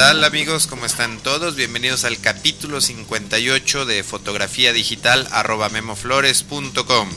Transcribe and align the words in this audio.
tal 0.00 0.24
amigos? 0.24 0.66
¿Cómo 0.66 0.86
están 0.86 1.18
todos? 1.18 1.56
Bienvenidos 1.56 2.06
al 2.06 2.18
capítulo 2.18 2.80
58 2.80 3.84
de 3.84 4.02
fotografía 4.02 4.72
digital 4.72 5.28
arroba 5.30 5.68
memoflores.com. 5.68 7.10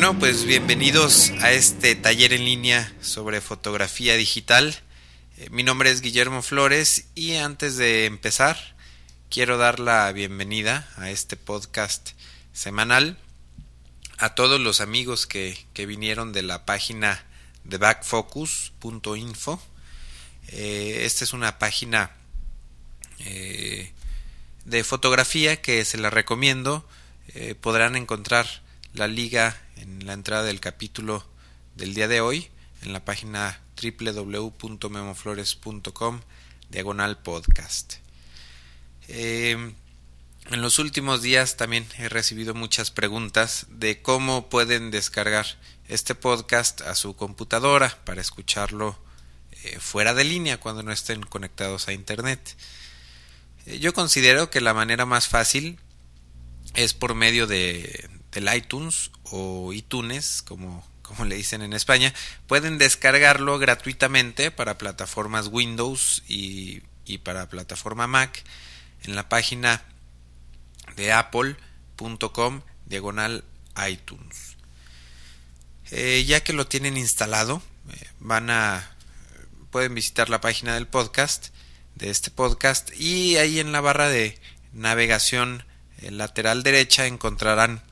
Bueno, 0.00 0.16
pues 0.16 0.44
bienvenidos 0.44 1.32
a 1.40 1.50
este 1.50 1.96
taller 1.96 2.32
en 2.32 2.44
línea 2.44 2.94
sobre 3.00 3.40
fotografía 3.40 4.14
digital. 4.16 4.76
Eh, 5.36 5.48
mi 5.50 5.64
nombre 5.64 5.90
es 5.90 6.02
Guillermo 6.02 6.40
Flores 6.40 7.06
y 7.16 7.34
antes 7.34 7.76
de 7.76 8.06
empezar 8.06 8.76
quiero 9.28 9.58
dar 9.58 9.80
la 9.80 10.12
bienvenida 10.12 10.88
a 10.98 11.10
este 11.10 11.36
podcast 11.36 12.10
semanal 12.52 13.18
a 14.18 14.36
todos 14.36 14.60
los 14.60 14.80
amigos 14.80 15.26
que, 15.26 15.66
vinieron 15.74 16.32
de 16.32 16.42
la 16.42 16.64
página 16.64 17.24
de 17.64 17.78
backfocus.info. 17.78 19.60
Eh, 20.46 21.00
esta 21.06 21.24
es 21.24 21.32
una 21.32 21.58
página 21.58 22.12
eh, 23.18 23.92
de 24.64 24.84
fotografía 24.84 25.60
que 25.60 25.84
se 25.84 25.98
la 25.98 26.08
recomiendo. 26.08 26.88
podrán 27.60 27.96
encontrar 27.96 28.46
la 28.94 29.08
liga 29.08 29.60
en 29.80 30.06
la 30.06 30.12
entrada 30.12 30.44
del 30.44 30.60
capítulo 30.60 31.26
del 31.76 31.94
día 31.94 32.08
de 32.08 32.20
hoy 32.20 32.50
en 32.82 32.92
la 32.92 33.04
página 33.04 33.60
www.memoflores.com 33.80 36.20
diagonal 36.70 37.18
podcast. 37.18 37.94
Eh, 39.08 39.72
en 40.50 40.62
los 40.62 40.78
últimos 40.78 41.22
días 41.22 41.56
también 41.56 41.86
he 41.98 42.08
recibido 42.08 42.54
muchas 42.54 42.90
preguntas 42.90 43.66
de 43.70 44.02
cómo 44.02 44.48
pueden 44.48 44.90
descargar 44.90 45.46
este 45.88 46.14
podcast 46.14 46.80
a 46.82 46.94
su 46.94 47.16
computadora 47.16 47.98
para 48.04 48.20
escucharlo 48.20 48.98
eh, 49.62 49.78
fuera 49.78 50.14
de 50.14 50.24
línea 50.24 50.58
cuando 50.58 50.82
no 50.82 50.92
estén 50.92 51.22
conectados 51.22 51.88
a 51.88 51.92
internet. 51.92 52.56
Eh, 53.66 53.78
yo 53.78 53.92
considero 53.92 54.50
que 54.50 54.60
la 54.60 54.74
manera 54.74 55.06
más 55.06 55.28
fácil 55.28 55.78
es 56.74 56.94
por 56.94 57.14
medio 57.14 57.46
de, 57.46 58.08
del 58.32 58.54
iTunes 58.54 59.10
o 59.30 59.72
iTunes, 59.72 60.42
como, 60.42 60.86
como 61.02 61.24
le 61.24 61.36
dicen 61.36 61.62
en 61.62 61.72
España, 61.72 62.12
pueden 62.46 62.78
descargarlo 62.78 63.58
gratuitamente 63.58 64.50
para 64.50 64.78
plataformas 64.78 65.48
Windows 65.48 66.22
y, 66.28 66.82
y 67.04 67.18
para 67.18 67.48
plataforma 67.48 68.06
Mac 68.06 68.44
en 69.04 69.14
la 69.14 69.28
página 69.28 69.82
de 70.96 71.12
apple.com 71.12 72.62
diagonal 72.86 73.44
iTunes. 73.88 74.56
Eh, 75.90 76.24
ya 76.26 76.42
que 76.42 76.52
lo 76.52 76.66
tienen 76.66 76.96
instalado, 76.96 77.62
eh, 77.90 78.08
van 78.20 78.50
a 78.50 78.94
pueden 79.70 79.94
visitar 79.94 80.30
la 80.30 80.40
página 80.40 80.74
del 80.74 80.86
podcast 80.86 81.48
de 81.94 82.10
este 82.10 82.30
podcast 82.30 82.90
y 82.98 83.36
ahí 83.36 83.60
en 83.60 83.72
la 83.72 83.80
barra 83.80 84.08
de 84.08 84.38
navegación 84.72 85.64
eh, 86.00 86.10
lateral 86.10 86.62
derecha 86.62 87.06
encontrarán 87.06 87.82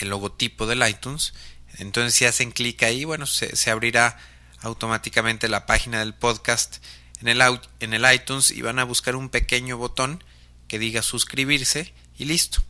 el 0.00 0.08
logotipo 0.10 0.66
del 0.66 0.86
iTunes. 0.88 1.34
Entonces 1.78 2.14
si 2.14 2.24
hacen 2.24 2.50
clic 2.50 2.82
ahí, 2.82 3.04
bueno, 3.04 3.26
se, 3.26 3.70
abrirá 3.70 4.18
automáticamente 4.60 5.48
la 5.48 5.66
página 5.66 6.00
del 6.00 6.14
podcast 6.14 6.84
en 7.20 7.28
el, 7.28 7.40
en 7.80 7.94
el 7.94 8.12
iTunes 8.12 8.50
y 8.50 8.62
van 8.62 8.78
a 8.78 8.84
buscar 8.84 9.16
un 9.16 9.28
pequeño 9.28 9.76
botón 9.76 10.22
que 10.68 10.78
diga 10.78 11.02
suscribirse 11.02 11.92
y 12.18 12.24
listo. 12.24 12.62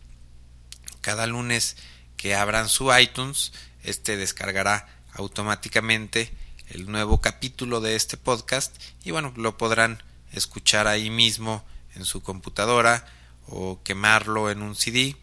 Cada 1.00 1.26
lunes 1.26 1.76
que 2.16 2.34
abran 2.34 2.68
su 2.68 2.94
iTunes, 2.94 3.52
este 3.82 4.16
descargará 4.16 4.86
automáticamente 5.12 6.32
el 6.68 6.90
nuevo 6.90 7.20
capítulo 7.20 7.80
de 7.80 7.96
este 7.96 8.16
podcast 8.16 8.76
y 9.04 9.10
bueno, 9.10 9.32
lo 9.36 9.56
podrán 9.56 10.02
escuchar 10.32 10.86
ahí 10.86 11.10
mismo 11.10 11.64
en 11.94 12.04
su 12.04 12.22
computadora 12.22 13.06
o 13.46 13.82
quemarlo 13.82 14.50
en 14.50 14.62
un 14.62 14.76
CD 14.76 15.16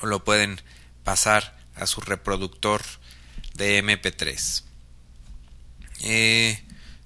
o 0.00 0.06
lo 0.06 0.24
pueden 0.24 0.60
pasar 1.04 1.58
a 1.74 1.86
su 1.86 2.00
reproductor 2.00 2.82
de 3.54 3.82
MP3. 3.82 4.64
Eh, 6.02 6.62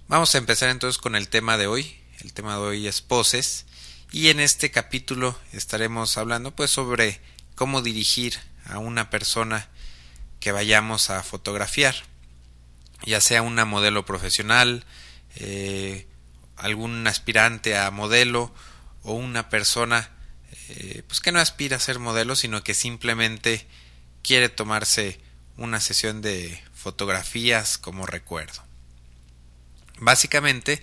vamos 0.08 0.34
a 0.34 0.38
empezar 0.38 0.70
entonces 0.70 0.98
con 0.98 1.16
el 1.16 1.28
tema 1.28 1.56
de 1.56 1.66
hoy. 1.66 1.98
El 2.20 2.32
tema 2.32 2.54
de 2.54 2.60
hoy 2.60 2.86
es 2.86 3.02
poses 3.02 3.66
y 4.12 4.28
en 4.28 4.40
este 4.40 4.70
capítulo 4.70 5.38
estaremos 5.52 6.16
hablando 6.16 6.54
pues 6.54 6.70
sobre 6.70 7.20
cómo 7.54 7.82
dirigir 7.82 8.38
a 8.64 8.78
una 8.78 9.10
persona 9.10 9.68
que 10.40 10.52
vayamos 10.52 11.10
a 11.10 11.22
fotografiar, 11.22 11.94
ya 13.04 13.20
sea 13.20 13.42
una 13.42 13.64
modelo 13.64 14.04
profesional, 14.04 14.84
eh, 15.36 16.06
algún 16.56 17.06
aspirante 17.06 17.76
a 17.76 17.90
modelo 17.90 18.54
o 19.02 19.12
una 19.12 19.48
persona 19.50 20.10
eh, 20.68 21.02
pues 21.06 21.20
que 21.20 21.32
no 21.32 21.38
aspira 21.38 21.76
a 21.76 21.80
ser 21.80 21.98
modelo 21.98 22.34
sino 22.34 22.64
que 22.64 22.74
simplemente 22.74 23.66
quiere 24.26 24.48
tomarse 24.48 25.20
una 25.56 25.78
sesión 25.80 26.20
de 26.20 26.60
fotografías 26.74 27.78
como 27.78 28.06
recuerdo. 28.06 28.60
Básicamente, 30.00 30.82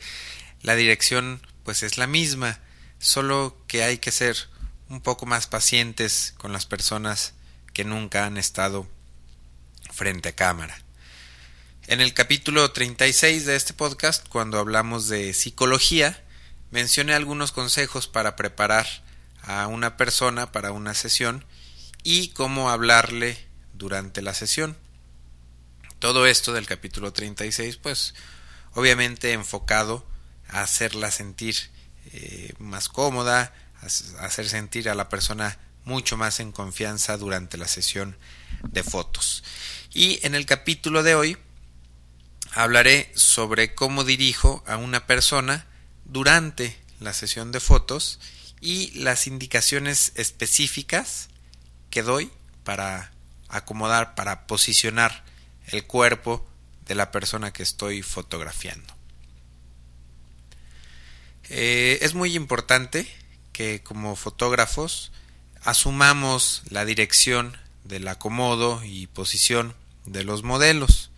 la 0.62 0.76
dirección 0.76 1.46
pues 1.66 1.84
es 1.84 1.98
la 1.98 2.08
misma, 2.08 2.60
solo 3.00 3.58
que 3.68 3.84
hay 3.84 3.98
que 3.98 4.12
ser 4.12 4.38
un 4.88 5.02
poco 5.02 5.26
más 5.26 5.48
pacientes 5.48 6.34
con 6.38 6.54
las 6.54 6.66
personas 6.66 7.34
que 7.74 7.84
nunca 7.84 8.26
han 8.26 8.38
estado 8.38 8.88
frente 9.92 10.30
a 10.30 10.36
cámara. 10.36 10.82
En 11.88 12.00
el 12.00 12.14
capítulo 12.14 12.72
36 12.72 13.46
de 13.46 13.58
este 13.58 13.74
podcast, 13.74 14.26
cuando 14.30 14.58
hablamos 14.58 15.10
de 15.10 15.34
psicología, 15.34 16.24
mencioné 16.72 17.14
algunos 17.14 17.52
consejos 17.52 18.08
para 18.08 18.38
preparar 18.38 18.88
a 19.42 19.68
una 19.68 19.98
persona 19.98 20.54
para 20.54 20.72
una 20.72 20.94
sesión 20.94 21.44
y 22.04 22.30
cómo 22.30 22.70
hablarle 22.70 23.38
durante 23.74 24.22
la 24.22 24.34
sesión. 24.34 24.78
Todo 26.00 26.28
esto 26.28 26.54
del 26.54 26.66
capítulo 26.66 27.14
36, 27.14 27.78
pues 27.78 28.14
obviamente 28.74 29.32
enfocado 29.32 30.06
a 30.50 30.62
hacerla 30.62 31.12
sentir 31.12 31.56
eh, 32.12 32.54
más 32.60 32.90
cómoda, 32.90 33.54
a 34.20 34.26
hacer 34.26 34.48
sentir 34.48 34.90
a 34.90 34.96
la 34.96 35.10
persona 35.10 35.58
mucho 35.86 36.18
más 36.18 36.40
en 36.40 36.52
confianza 36.52 37.18
durante 37.18 37.58
la 37.58 37.68
sesión 37.68 38.18
de 38.64 38.84
fotos. 38.84 39.44
Y 39.94 40.20
en 40.26 40.36
el 40.36 40.46
capítulo 40.46 41.04
de 41.04 41.16
hoy 41.16 41.38
hablaré 42.52 43.12
sobre 43.16 43.74
cómo 43.74 44.04
dirijo 44.04 44.64
a 44.68 44.78
una 44.78 45.08
persona 45.08 45.68
durante 46.06 46.78
la 47.00 47.14
sesión 47.14 47.52
de 47.52 47.60
fotos 47.60 48.20
y 48.62 48.92
las 48.92 49.28
indicaciones 49.28 50.14
específicas 50.16 51.30
que 51.94 52.02
doy 52.02 52.32
para 52.64 53.12
acomodar, 53.50 54.16
para 54.16 54.48
posicionar 54.48 55.24
el 55.68 55.86
cuerpo 55.86 56.44
de 56.88 56.96
la 56.96 57.12
persona 57.12 57.54
que 57.54 57.62
estoy 57.62 58.02
fotografiando. 58.02 58.92
Eh, 61.50 62.00
es 62.02 62.16
muy 62.16 62.36
importante 62.36 63.08
que 63.52 63.84
como 63.84 64.16
fotógrafos 64.16 65.12
asumamos 65.62 66.64
la 66.68 66.84
dirección 66.84 67.56
del 67.84 68.08
acomodo 68.08 68.82
y 68.84 69.06
posición 69.06 69.76
de 70.08 70.24
los 70.24 70.42
modelos. 70.42 71.12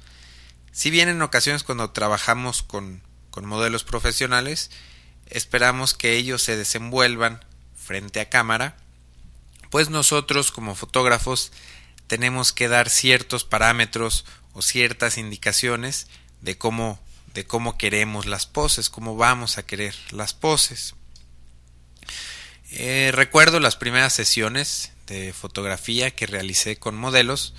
Si 0.74 0.90
bien 0.90 1.08
en 1.08 1.22
ocasiones 1.22 1.64
cuando 1.64 1.92
trabajamos 1.92 2.64
con, 2.64 3.02
con 3.30 3.46
modelos 3.46 3.86
profesionales, 3.86 4.72
esperamos 5.28 5.94
que 5.94 6.18
ellos 6.18 6.42
se 6.42 6.58
desenvuelvan 6.58 7.40
frente 7.78 8.20
a 8.20 8.30
cámara 8.30 8.76
pues 9.76 9.90
nosotros 9.90 10.54
como 10.54 10.74
fotógrafos 10.74 11.52
tenemos 12.08 12.54
que 12.54 12.70
dar 12.70 12.90
ciertos 12.90 13.44
parámetros 13.44 14.24
o 14.54 14.62
ciertas 14.62 15.18
indicaciones 15.18 16.08
de 16.40 16.58
cómo 16.58 16.98
de 17.34 17.46
cómo 17.46 17.78
queremos 17.78 18.26
las 18.26 18.46
poses, 18.48 18.90
cómo 18.90 19.18
vamos 19.18 19.58
a 19.58 19.66
querer 19.66 19.94
las 20.12 20.34
poses. 20.34 20.96
Eh, 22.72 23.12
recuerdo 23.14 23.60
las 23.60 23.76
primeras 23.76 24.14
sesiones 24.14 24.94
de 25.08 25.34
fotografía 25.34 26.10
que 26.10 26.26
realicé 26.26 26.78
con 26.78 26.96
modelos, 26.96 27.54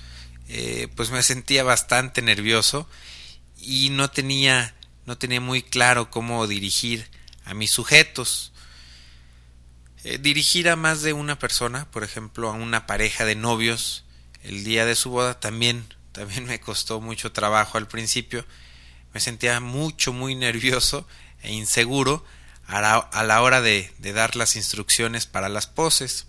eh, 0.47 0.87
pues 0.95 1.11
me 1.11 1.21
sentía 1.21 1.61
bastante 1.61 2.23
nervioso 2.23 2.89
y 3.59 3.91
no 3.91 4.09
tenía, 4.09 4.73
no 5.05 5.19
tenía 5.19 5.39
muy 5.39 5.61
claro 5.61 6.09
cómo 6.09 6.47
dirigir 6.47 7.11
a 7.45 7.53
mis 7.53 7.69
sujetos. 7.69 8.53
Eh, 10.09 10.19
dirigir 10.19 10.69
a 10.69 10.77
más 10.77 11.01
de 11.01 11.11
una 11.11 11.37
persona, 11.37 11.91
por 11.91 12.01
ejemplo, 12.01 12.47
a 12.47 12.53
una 12.53 12.87
pareja 12.87 13.25
de 13.25 13.35
novios 13.35 14.05
el 14.41 14.63
día 14.63 14.85
de 14.85 14.95
su 14.95 15.09
boda, 15.09 15.37
también, 15.37 15.93
también 16.13 16.45
me 16.45 16.61
costó 16.61 17.01
mucho 17.01 17.33
trabajo 17.33 17.77
al 17.77 17.89
principio. 17.89 18.45
Me 19.13 19.19
sentía 19.19 19.59
mucho, 19.59 20.13
muy 20.13 20.33
nervioso 20.33 21.05
e 21.41 21.51
inseguro 21.51 22.23
a 22.67 22.79
la, 22.79 23.41
hora 23.41 23.59
de, 23.59 23.93
de 23.97 24.13
dar 24.13 24.37
las 24.37 24.55
instrucciones 24.55 25.25
para 25.25 25.49
las 25.49 25.67
poses. 25.67 26.27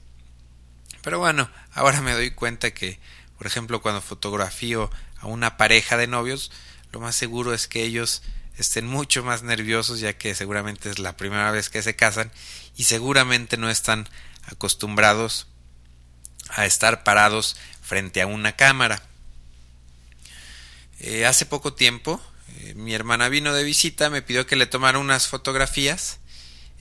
Pero 1.04 1.20
bueno, 1.20 1.48
ahora 1.72 2.00
me 2.00 2.14
doy 2.14 2.32
cuenta 2.32 2.72
que, 2.72 2.98
por 3.36 3.46
ejemplo, 3.46 3.80
cuando 3.80 4.00
fotografío 4.00 4.90
a 5.20 5.28
una 5.28 5.56
pareja 5.56 5.96
de 5.96 6.08
novios, 6.08 6.50
lo 6.90 6.98
más 6.98 7.14
seguro 7.14 7.54
es 7.54 7.68
que 7.68 7.84
ellos 7.84 8.22
estén 8.58 8.86
mucho 8.86 9.24
más 9.24 9.42
nerviosos 9.42 10.00
ya 10.00 10.18
que 10.18 10.34
seguramente 10.34 10.90
es 10.90 10.98
la 10.98 11.16
primera 11.16 11.50
vez 11.50 11.70
que 11.70 11.82
se 11.82 11.96
casan 11.96 12.32
y 12.76 12.84
seguramente 12.84 13.56
no 13.56 13.70
están 13.70 14.08
acostumbrados 14.46 15.46
a 16.50 16.66
estar 16.66 17.04
parados 17.04 17.56
frente 17.82 18.20
a 18.20 18.26
una 18.26 18.56
cámara. 18.56 19.02
Eh, 21.00 21.26
hace 21.26 21.46
poco 21.46 21.74
tiempo 21.74 22.20
eh, 22.60 22.74
mi 22.74 22.94
hermana 22.94 23.28
vino 23.28 23.54
de 23.54 23.62
visita, 23.62 24.10
me 24.10 24.22
pidió 24.22 24.46
que 24.46 24.56
le 24.56 24.66
tomara 24.66 24.98
unas 24.98 25.28
fotografías 25.28 26.18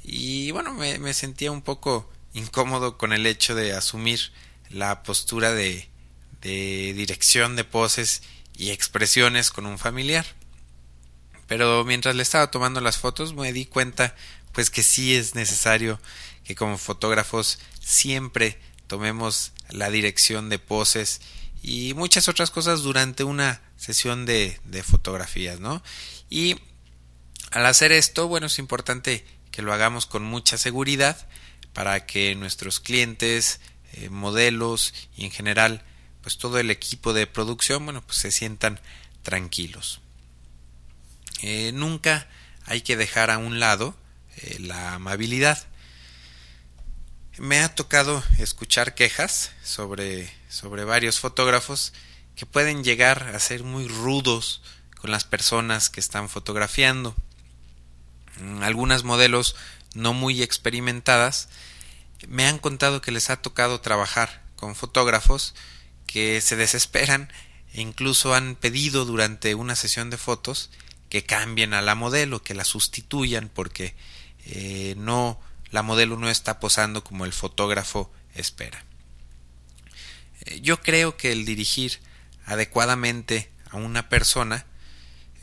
y 0.04 0.52
bueno, 0.52 0.74
me, 0.74 1.14
sentía 1.14 1.52
un 1.52 1.62
poco 1.62 2.10
incómodo 2.34 2.98
con 2.98 3.14
el 3.14 3.26
hecho 3.28 3.54
de 3.54 3.74
asumir 3.74 4.32
la 4.70 5.04
postura 5.04 5.52
de 5.52 5.90
dirección 6.42 7.56
de 7.56 7.66
poses 7.66 8.22
y 8.58 8.72
expresiones 8.72 9.52
con 9.52 9.66
un 9.66 9.78
familiar. 9.78 10.26
Pero 11.48 11.84
mientras 11.86 12.16
le 12.16 12.24
estaba 12.24 12.52
tomando 12.52 12.82
las 12.82 12.98
fotos 12.98 13.34
me 13.34 13.54
di 13.54 13.66
cuenta 13.66 14.16
pues 14.52 14.70
que 14.70 14.84
sí 14.84 15.16
es 15.16 15.36
necesario 15.36 16.00
que 16.44 16.56
como 16.56 16.78
fotógrafos 16.78 17.60
siempre 17.80 18.60
tomemos 18.88 19.52
la 19.70 19.90
dirección 19.90 20.50
de 20.50 20.60
poses 20.60 21.22
y 21.62 21.94
muchas 21.96 22.28
otras 22.28 22.52
cosas 22.52 22.82
durante 22.82 23.24
una 23.24 23.62
sesión 23.76 24.26
de, 24.26 24.60
de 24.64 24.84
fotografías, 24.84 25.60
¿no? 25.60 25.84
Y 26.30 26.56
al 27.52 27.66
hacer 27.66 27.92
esto, 27.92 28.28
bueno, 28.28 28.48
es 28.48 28.60
importante 28.60 29.26
que 29.52 29.62
lo 29.62 29.74
hagamos 29.74 30.06
con 30.06 30.24
mucha 30.24 30.58
seguridad 30.58 31.28
para 31.74 32.06
que 32.06 32.36
nuestros 32.36 32.80
clientes, 32.80 33.60
eh, 33.94 34.10
modelos 34.10 34.94
y 35.16 35.26
en 35.26 35.32
general 35.32 35.84
pues 36.22 36.38
todo 36.38 36.60
el 36.60 36.72
equipo 36.72 37.14
de 37.14 37.28
producción, 37.28 37.86
bueno, 37.86 38.02
pues 38.02 38.18
se 38.18 38.32
sientan 38.32 38.82
tranquilos. 39.24 40.02
Eh, 41.42 41.72
nunca 41.74 42.28
hay 42.66 42.81
que 42.81 42.98
dejar 42.98 43.30
a 43.30 43.38
un 43.38 43.60
lado 43.60 43.95
eh, 44.38 44.57
la 44.60 44.94
amabilidad. 44.94 45.66
Me 47.38 47.60
ha 47.60 47.74
tocado 47.75 48.24
escuchar 48.39 48.95
quejas 48.95 49.51
sobre, 49.63 50.34
sobre 50.50 50.84
varios 50.84 51.19
fotógrafos 51.19 51.94
que 52.36 52.45
pueden 52.45 52.84
llegar 52.84 53.31
a 53.36 53.39
ser 53.39 53.63
muy 53.63 53.88
rudos 53.88 54.62
con 55.00 55.12
las 55.12 55.25
personas 55.25 55.89
que 55.89 56.00
están 56.00 56.30
fotografiando. 56.30 57.16
Mm, 58.40 58.63
algunas 58.63 59.04
modelos 59.04 59.56
no 59.94 60.13
muy 60.13 60.42
experimentadas 60.42 61.50
me 62.28 62.45
han 62.45 62.57
contado 62.57 63.01
que 63.01 63.12
les 63.12 63.30
ha 63.30 63.42
tocado 63.42 63.81
trabajar 63.81 64.42
con 64.56 64.75
fotógrafos 64.75 65.54
que 66.07 66.42
se 66.42 66.56
desesperan 66.56 67.31
e 67.74 67.81
incluso 67.81 68.33
han 68.33 68.56
pedido 68.56 69.06
durante 69.06 69.54
una 69.54 69.75
sesión 69.75 70.10
de 70.10 70.18
fotos 70.18 70.72
que 71.09 71.24
cambien 71.24 71.74
a 71.74 71.81
la 71.81 71.95
modelo, 71.95 72.44
que 72.44 72.54
la 72.54 72.63
sustituyan 72.63 73.50
porque 73.50 73.95
eh, 74.45 74.95
no 74.98 75.39
la 75.71 75.83
modelo 75.83 76.18
no 76.18 76.30
está 76.30 76.59
posando 76.59 77.04
como 77.04 77.25
el 77.25 77.33
fotógrafo 77.33 78.12
espera. 78.33 78.83
Eh, 80.45 80.62
yo 80.62 80.81
creo 80.81 81.18
que 81.18 81.31
el 81.31 81.45
dirigir 81.45 82.00
adecuadamente 82.45 83.51
a 83.69 83.77
una 83.77 84.09
persona 84.09 84.65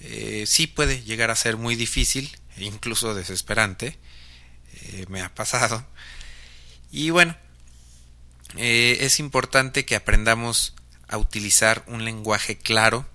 eh, 0.01 0.45
sí 0.47 0.67
puede 0.67 1.03
llegar 1.03 1.31
a 1.31 1.37
ser 1.37 1.57
muy 1.57 1.77
difícil 1.77 2.37
e 2.57 2.65
incluso 2.65 3.15
desesperante. 3.15 3.99
me 5.09 5.23
ha 5.23 5.35
pasado. 5.35 5.87
Y 6.91 7.11
bueno, 7.11 7.37
es 8.57 9.19
importante 9.19 9.85
que 9.85 9.97
aprendamos 9.97 10.75
a 11.09 11.17
utilizar 11.19 11.85
un 11.87 12.05
lenguaje 12.05 12.59
claro 12.59 13.07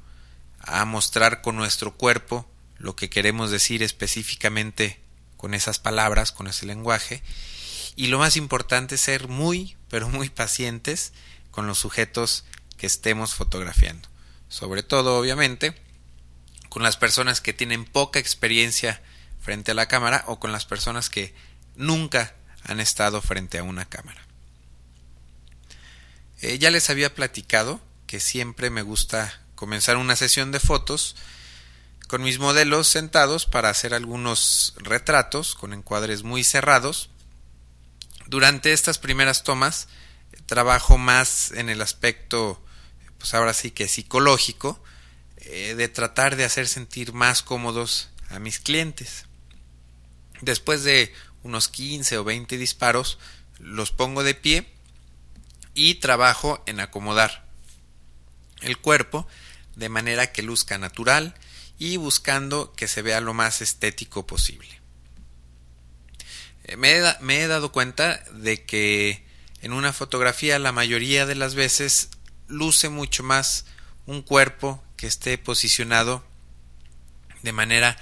a 0.59 0.85
mostrar 0.85 1.41
con 1.41 1.56
nuestro 1.56 1.95
cuerpo 1.95 2.50
lo 2.77 2.95
que 2.95 3.09
queremos 3.09 3.51
decir 3.51 3.83
específicamente 3.83 5.00
con 5.38 5.53
esas 5.53 5.79
palabras, 5.79 6.31
con 6.31 6.47
ese 6.47 6.65
lenguaje. 6.65 7.21
Y 7.95 8.07
lo 8.07 8.19
más 8.19 8.35
importante 8.38 8.95
es 8.95 9.01
ser 9.01 9.27
muy, 9.27 9.75
pero 9.89 10.09
muy 10.09 10.29
pacientes 10.29 11.13
con 11.51 11.67
los 11.67 11.79
sujetos 11.79 12.45
que 12.77 12.88
estemos 12.88 13.35
fotografiando. 13.35 14.07
Sobre 14.47 14.83
todo, 14.83 15.19
obviamente, 15.19 15.75
con 16.69 16.83
las 16.83 16.97
personas 16.97 17.41
que 17.41 17.53
tienen 17.53 17.85
poca 17.85 18.19
experiencia 18.19 19.01
frente 19.41 19.71
a 19.71 19.75
la 19.75 19.88
cámara 19.88 20.23
o 20.27 20.39
con 20.39 20.51
las 20.51 20.65
personas 20.65 21.09
que 21.09 21.33
nunca 21.75 22.35
han 22.63 22.79
estado 22.79 23.21
frente 23.21 23.57
a 23.57 23.63
una 23.63 23.85
cámara. 23.85 24.21
Eh, 26.41 26.57
ya 26.59 26.71
les 26.71 26.89
había 26.89 27.13
platicado 27.13 27.81
que 28.07 28.19
siempre 28.19 28.69
me 28.69 28.81
gusta 28.81 29.41
comenzar 29.59 29.97
una 29.97 30.15
sesión 30.15 30.53
de 30.53 30.61
fotos 30.61 31.17
con 32.07 32.23
mis 32.23 32.39
modelos 32.39 32.88
sentados 32.88 33.45
para 33.45 33.69
hacer 33.69 33.94
algunos 33.94 34.73
retratos 34.77 35.53
con 35.53 35.73
encuadres 35.73 36.23
muy 36.23 36.45
cerrados. 36.45 37.09
Durante 38.25 38.71
estas 38.71 39.00
primeras 39.00 39.44
tomas 39.44 39.89
trabajo 40.45 40.97
más 40.97 41.51
en 41.51 41.67
el 41.69 41.81
aspecto, 41.81 42.63
pues 43.17 43.33
ahora 43.33 43.53
sí 43.53 43.71
que 43.71 43.89
psicológico, 43.89 44.81
eh, 45.35 45.75
de 45.75 45.89
tratar 45.89 46.38
de 46.38 46.45
hacer 46.45 46.65
sentir 46.65 47.11
más 47.11 47.44
cómodos 47.44 48.11
a 48.29 48.39
mis 48.39 48.61
clientes. 48.61 49.25
Después 50.39 50.85
de 50.85 51.13
unos 51.44 51.67
15 51.67 52.17
o 52.17 52.23
20 52.23 52.57
disparos, 52.57 53.19
los 53.59 53.91
pongo 53.91 54.23
de 54.23 54.35
pie 54.35 54.71
y 55.73 55.95
trabajo 55.95 56.63
en 56.65 56.79
acomodar 56.79 57.50
el 58.61 58.78
cuerpo 58.78 59.28
de 59.80 59.90
manera 59.90 60.31
que 60.31 60.44
luzca 60.44 60.78
natural 60.78 61.33
y 61.80 61.95
buscando 61.95 62.74
que 62.74 62.88
se 62.88 63.02
vea 63.02 63.21
lo 63.21 63.33
más 63.33 63.62
estético 63.62 64.28
posible. 64.28 64.81
Eh, 66.66 66.76
me 66.76 67.42
he, 67.42 67.48
dado 67.48 67.71
cuenta 67.71 68.21
de 68.33 68.66
que 68.66 69.26
en 69.62 69.71
una 69.71 69.94
fotografía 69.94 70.59
la 70.59 70.74
mayoría 70.74 71.26
de 71.26 71.36
las 71.36 71.56
veces 71.56 72.09
luce 72.48 72.90
mucho 72.90 73.24
más 73.24 73.66
un 74.06 74.21
cuerpo 74.21 74.83
que 74.98 75.07
esté 75.07 75.38
posicionado 75.38 76.26
de 77.42 77.54
manera 77.54 77.98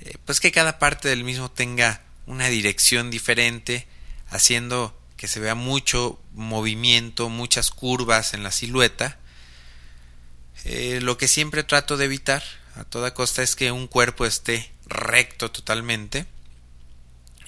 eh, 0.00 0.14
pues 0.24 0.40
que 0.40 0.52
cada 0.52 0.78
parte 0.78 1.08
del 1.08 1.24
mismo 1.24 1.50
tenga 1.50 2.02
una 2.26 2.48
dirección 2.48 3.10
diferente 3.10 3.86
haciendo 4.30 4.98
que 5.18 5.28
se 5.28 5.40
vea 5.40 5.54
mucho 5.54 6.18
movimiento, 6.32 7.28
muchas 7.28 7.70
curvas 7.70 8.32
en 8.32 8.42
la 8.42 8.52
silueta 8.52 9.19
eh, 10.64 11.00
lo 11.00 11.18
que 11.18 11.28
siempre 11.28 11.64
trato 11.64 11.96
de 11.96 12.04
evitar 12.06 12.42
a 12.76 12.84
toda 12.84 13.14
costa 13.14 13.42
es 13.42 13.56
que 13.56 13.72
un 13.72 13.86
cuerpo 13.88 14.26
esté 14.26 14.70
recto 14.86 15.50
totalmente. 15.50 16.26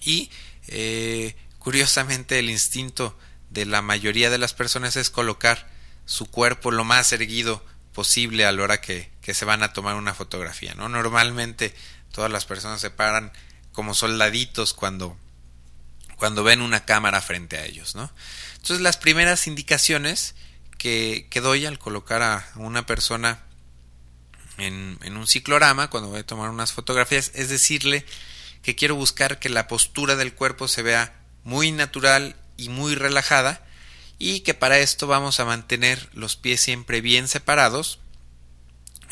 Y 0.04 0.30
eh, 0.68 1.36
curiosamente 1.58 2.38
el 2.38 2.50
instinto 2.50 3.16
de 3.50 3.66
la 3.66 3.82
mayoría 3.82 4.30
de 4.30 4.38
las 4.38 4.54
personas 4.54 4.96
es 4.96 5.10
colocar 5.10 5.68
su 6.06 6.30
cuerpo 6.30 6.70
lo 6.70 6.84
más 6.84 7.12
erguido 7.12 7.64
posible 7.92 8.44
a 8.44 8.52
la 8.52 8.62
hora 8.62 8.80
que, 8.80 9.10
que 9.20 9.34
se 9.34 9.44
van 9.44 9.62
a 9.62 9.72
tomar 9.72 9.96
una 9.96 10.14
fotografía 10.14 10.74
no 10.74 10.88
normalmente 10.88 11.74
todas 12.10 12.30
las 12.30 12.46
personas 12.46 12.80
se 12.80 12.90
paran 12.90 13.32
como 13.72 13.94
soldaditos 13.94 14.72
cuando 14.72 15.16
cuando 16.16 16.42
ven 16.42 16.62
una 16.62 16.84
cámara 16.84 17.20
frente 17.20 17.58
a 17.58 17.66
ellos 17.66 17.94
no 17.94 18.10
entonces 18.56 18.80
las 18.80 18.96
primeras 18.96 19.46
indicaciones 19.46 20.34
que, 20.82 21.40
doy 21.40 21.64
al 21.64 21.78
colocar 21.78 22.22
a 22.22 22.50
una 22.56 22.84
persona 22.86 23.44
en, 24.58 24.98
un 25.16 25.28
ciclorama, 25.28 25.88
cuando 25.90 26.10
voy 26.10 26.20
a 26.20 26.26
tomar 26.26 26.50
unas 26.50 26.72
fotografías, 26.72 27.30
es 27.34 27.48
decirle 27.48 28.04
que 28.62 28.74
quiero 28.74 28.96
buscar 28.96 29.38
que 29.38 29.48
la 29.48 29.68
postura 29.68 30.16
del 30.16 30.34
cuerpo 30.34 30.66
se 30.66 30.82
vea 30.82 31.14
muy 31.44 31.70
natural 31.70 32.34
y 32.56 32.68
muy 32.68 32.96
relajada 32.96 33.64
y 34.18 34.40
que 34.40 34.54
para 34.54 34.80
esto 34.80 35.06
vamos 35.06 35.38
a 35.38 35.44
mantener 35.44 36.08
los 36.14 36.34
pies 36.34 36.60
siempre 36.60 37.00
bien 37.00 37.28
separados 37.28 38.00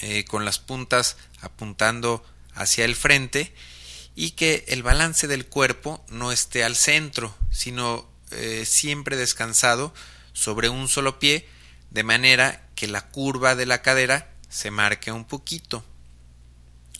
eh, 0.00 0.24
con 0.24 0.44
las 0.44 0.58
puntas 0.58 1.16
apuntando 1.40 2.24
hacia 2.52 2.84
el 2.84 2.96
frente 2.96 3.54
y 4.16 4.32
que 4.32 4.64
el 4.68 4.82
balance 4.82 5.28
del 5.28 5.46
cuerpo 5.46 6.04
no 6.08 6.32
esté 6.32 6.64
al 6.64 6.76
centro 6.76 7.34
sino 7.50 8.08
eh, 8.32 8.64
siempre 8.66 9.16
descansado 9.16 9.94
sobre 10.32 10.68
un 10.68 10.88
solo 10.88 11.18
pie 11.18 11.48
de 11.90 12.02
manera 12.02 12.68
que 12.74 12.86
la 12.86 13.08
curva 13.08 13.54
de 13.54 13.66
la 13.66 13.82
cadera 13.82 14.30
se 14.48 14.70
marque 14.70 15.12
un 15.12 15.24
poquito. 15.24 15.84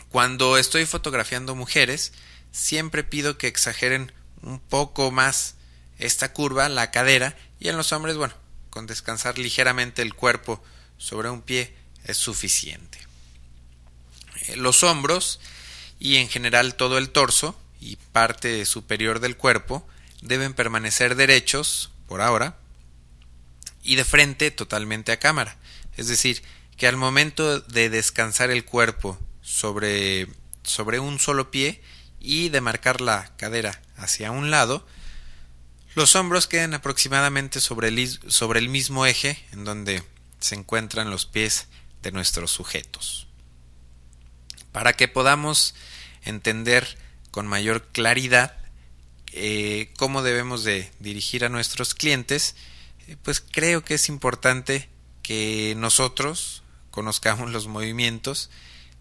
Cuando 0.09 0.59
estoy 0.59 0.87
fotografiando 0.87 1.54
mujeres, 1.54 2.12
siempre 2.52 3.04
pido 3.04 3.38
que 3.38 3.47
exageren 3.47 4.12
un 4.42 4.59
poco 4.59 5.11
más 5.11 5.54
esta 5.99 6.32
curva, 6.32 6.68
la 6.68 6.90
cadera, 6.90 7.37
y 7.59 7.68
en 7.68 7.76
los 7.76 7.92
hombres, 7.92 8.16
bueno, 8.16 8.35
con 8.70 8.87
descansar 8.87 9.38
ligeramente 9.38 10.02
el 10.02 10.14
cuerpo 10.14 10.62
sobre 10.99 11.30
un 11.30 11.42
pie 11.42 11.75
es 12.04 12.16
suficiente. 12.16 12.99
Eh, 14.47 14.56
los 14.56 14.82
hombros 14.82 15.40
y 15.99 16.16
en 16.16 16.28
general 16.28 16.75
todo 16.75 16.99
el 16.99 17.11
torso 17.11 17.59
y 17.80 17.97
parte 17.97 18.64
superior 18.64 19.20
del 19.20 19.37
cuerpo 19.37 19.87
deben 20.23 20.54
permanecer 20.54 21.14
derechos 21.14 21.90
por 22.09 22.20
ahora 22.20 22.60
y 23.82 23.96
de 23.96 24.04
frente 24.04 24.50
totalmente 24.50 25.12
a 25.12 25.18
cámara. 25.18 25.56
Es 25.96 26.08
decir, 26.08 26.42
que 26.76 26.87
al 26.87 26.96
momento 26.96 27.60
de 27.60 27.90
descansar 27.90 28.50
el 28.50 28.64
cuerpo 28.64 29.18
sobre, 29.42 30.28
sobre 30.62 30.99
un 30.99 31.18
solo 31.18 31.50
pie 31.50 31.82
y 32.18 32.49
de 32.49 32.60
marcar 32.60 33.00
la 33.00 33.34
cadera 33.37 33.80
hacia 33.96 34.30
un 34.30 34.50
lado, 34.50 34.87
los 35.94 36.14
hombros 36.14 36.46
queden 36.46 36.75
aproximadamente 36.75 37.60
sobre 37.60 37.88
el, 37.88 38.20
sobre 38.28 38.60
el 38.60 38.68
mismo 38.68 39.06
eje 39.06 39.44
en 39.52 39.64
donde 39.64 40.02
se 40.38 40.54
encuentran 40.54 41.10
los 41.10 41.26
pies 41.26 41.68
de 42.02 42.12
nuestros 42.12 42.50
sujetos. 42.50 43.26
Para 44.72 44.92
que 44.92 45.08
podamos 45.08 45.75
entender 46.22 46.96
con 47.30 47.46
mayor 47.46 47.88
claridad 47.88 48.56
eh, 49.32 49.92
cómo 49.96 50.22
debemos 50.22 50.64
de 50.64 50.90
dirigir 50.99 51.44
a 51.44 51.49
nuestros 51.49 51.94
clientes, 51.94 52.56
pues 53.23 53.40
creo 53.40 53.85
que 53.85 53.95
es 53.95 54.09
importante 54.09 54.88
que 55.23 55.75
nosotros 55.76 56.62
conozcamos 56.90 57.50
los 57.50 57.66
movimientos, 57.66 58.50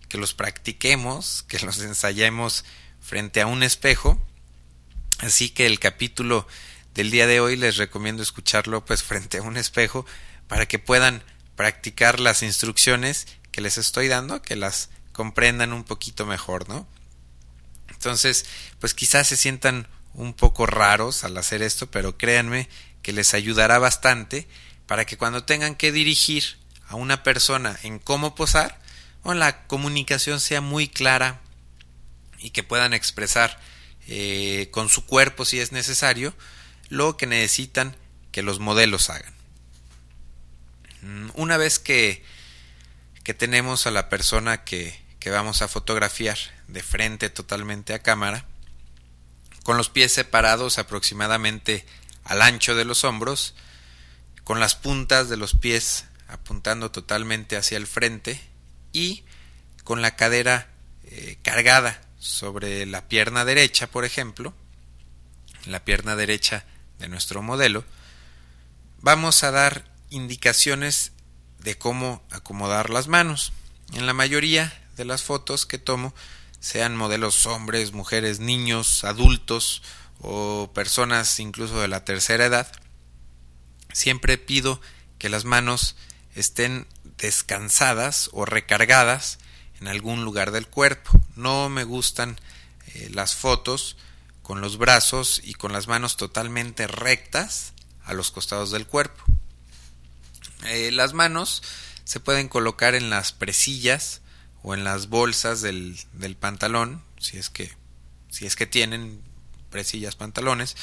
que 0.08 0.18
los 0.18 0.34
practiquemos, 0.34 1.44
que 1.48 1.60
los 1.60 1.80
ensayemos 1.80 2.66
frente 3.00 3.42
a 3.42 3.48
un 3.48 3.64
espejo. 3.64 4.24
Así 5.20 5.50
que 5.50 5.66
el 5.66 5.80
capítulo 5.80 6.48
del 6.94 7.12
día 7.12 7.28
de 7.28 7.40
hoy 7.40 7.56
les 7.56 7.78
recomiendo 7.78 8.24
escucharlo 8.24 8.86
pues 8.86 9.04
frente 9.04 9.38
a 9.38 9.42
un 9.42 9.58
espejo 9.58 10.06
para 10.48 10.68
que 10.68 10.80
puedan 10.80 11.24
practicar 11.56 12.20
las 12.20 12.42
instrucciones 12.42 13.28
que 13.52 13.62
les 13.62 13.78
estoy 13.78 14.08
dando, 14.08 14.42
que 14.42 14.56
las 14.56 14.90
comprendan 15.12 15.74
un 15.74 15.84
poquito 15.84 16.26
mejor, 16.26 16.70
¿no? 16.70 16.88
Entonces, 17.90 18.46
pues 18.80 18.94
quizás 18.94 19.28
se 19.28 19.36
sientan 19.36 19.88
un 20.14 20.34
poco 20.34 20.66
raros 20.66 21.24
al 21.24 21.38
hacer 21.38 21.62
esto, 21.62 21.92
pero 21.92 22.18
créanme 22.18 22.70
que 23.02 23.14
les 23.14 23.34
ayudará 23.34 23.80
bastante 23.80 24.48
para 24.88 25.06
que 25.06 25.18
cuando 25.18 25.44
tengan 25.44 25.76
que 25.76 25.92
dirigir 25.92 26.58
a 26.88 26.96
una 26.96 27.24
persona 27.24 27.78
en 27.84 28.00
cómo 28.00 28.36
posar, 28.36 28.80
o 29.24 29.34
la 29.34 29.68
comunicación 29.68 30.40
sea 30.40 30.62
muy 30.62 30.88
clara 30.88 31.42
y 32.40 32.52
que 32.52 32.64
puedan 32.64 32.94
expresar 32.94 33.60
eh, 34.08 34.70
con 34.72 34.90
su 34.90 35.06
cuerpo 35.06 35.46
si 35.46 35.60
es 35.60 35.72
necesario 35.72 36.34
lo 36.88 37.18
que 37.18 37.28
necesitan 37.28 37.96
que 38.32 38.42
los 38.42 38.60
modelos 38.60 39.10
hagan. 39.10 39.34
Mm, 41.02 41.30
una 41.36 41.58
vez 41.58 41.80
que, 41.80 42.24
que 43.24 43.34
tenemos 43.34 43.86
a 43.88 43.92
la 43.92 44.10
persona 44.10 44.64
que, 44.64 45.00
que 45.20 45.30
vamos 45.30 45.62
a 45.62 45.68
fotografiar 45.68 46.38
de 46.68 46.82
frente 46.82 47.30
totalmente 47.30 47.94
a 47.94 48.02
cámara, 48.02 48.46
con 49.64 49.78
los 49.78 49.90
pies 49.90 50.14
separados 50.14 50.80
aproximadamente 50.80 51.86
al 52.30 52.44
ancho 52.44 52.76
de 52.76 52.86
los 52.86 53.04
hombros, 53.04 53.56
con 54.44 54.60
las 54.60 54.76
puntas 54.76 55.30
de 55.30 55.38
los 55.38 55.56
pies 55.56 56.06
apuntando 56.28 56.92
totalmente 56.92 57.58
hacia 57.58 57.78
el 57.78 57.88
frente 57.88 58.40
y 58.94 59.24
con 59.84 60.04
la 60.04 60.16
cadera 60.16 60.70
eh, 61.06 61.40
cargada 61.42 62.00
sobre 62.20 62.86
la 62.86 63.08
pierna 63.08 63.46
derecha, 63.46 63.88
por 63.88 64.06
ejemplo, 64.06 64.54
la 65.66 65.84
pierna 65.84 66.16
derecha 66.16 66.66
de 67.00 67.08
nuestro 67.08 67.42
modelo, 67.42 67.84
vamos 69.02 69.44
a 69.44 69.50
dar 69.50 69.86
indicaciones 70.12 71.14
de 71.58 71.80
cómo 71.80 72.24
acomodar 72.30 72.92
las 72.92 73.08
manos. 73.08 73.54
En 73.94 74.06
la 74.06 74.14
mayoría 74.14 74.72
de 74.98 75.06
las 75.06 75.24
fotos 75.24 75.66
que 75.66 75.80
tomo, 75.80 76.14
sean 76.60 76.96
modelos 76.96 77.48
hombres, 77.48 77.92
mujeres, 77.92 78.40
niños, 78.40 79.04
adultos 79.04 79.82
o 80.22 80.72
personas 80.74 81.40
incluso 81.40 81.80
de 81.80 81.88
la 81.88 82.06
tercera 82.06 82.46
edad, 82.46 82.72
siempre 83.94 84.38
pido 84.38 84.82
que 85.18 85.30
las 85.30 85.46
manos 85.46 85.96
estén 86.36 86.88
descansadas 87.18 88.30
o 88.34 88.46
recargadas 88.46 89.40
en 89.80 89.88
algún 89.88 90.24
lugar 90.24 90.52
del 90.52 90.68
cuerpo. 90.68 91.20
No 91.36 91.70
me 91.70 91.84
gustan 91.84 92.40
eh, 92.94 93.10
las 93.12 93.36
fotos 93.36 93.98
con 94.42 94.62
los 94.62 94.78
brazos 94.78 95.42
y 95.44 95.54
con 95.54 95.74
las 95.74 95.88
manos 95.88 96.18
totalmente 96.18 96.88
rectas 96.88 97.74
a 98.04 98.14
los 98.14 98.32
costados 98.32 98.72
del 98.72 98.88
cuerpo. 98.88 99.24
Eh, 100.66 100.92
las 100.92 101.14
manos 101.14 101.62
se 102.04 102.20
pueden 102.20 102.48
colocar 102.48 102.96
en 102.96 103.10
las 103.10 103.32
presillas 103.32 104.22
o 104.64 104.74
en 104.74 104.84
las 104.84 105.08
bolsas 105.08 105.62
del, 105.62 106.00
del 106.14 106.36
pantalón, 106.36 107.04
si 107.20 107.38
es 107.38 107.50
que 107.50 107.78
si 108.30 108.46
es 108.46 108.56
que 108.56 108.68
tienen 108.68 109.24
presillas 109.70 110.16
pantalones. 110.16 110.76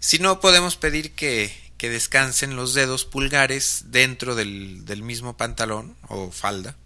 Si 0.00 0.18
no, 0.18 0.40
podemos 0.40 0.76
pedir 0.76 1.12
que, 1.14 1.54
que 1.78 1.90
descansen 1.90 2.56
los 2.56 2.74
dedos 2.74 3.04
pulgares 3.04 3.86
dentro 3.86 4.34
del, 4.34 4.84
del 4.84 5.02
mismo 5.02 5.36
pantalón 5.36 5.96
o 6.08 6.30
falda. 6.30 6.76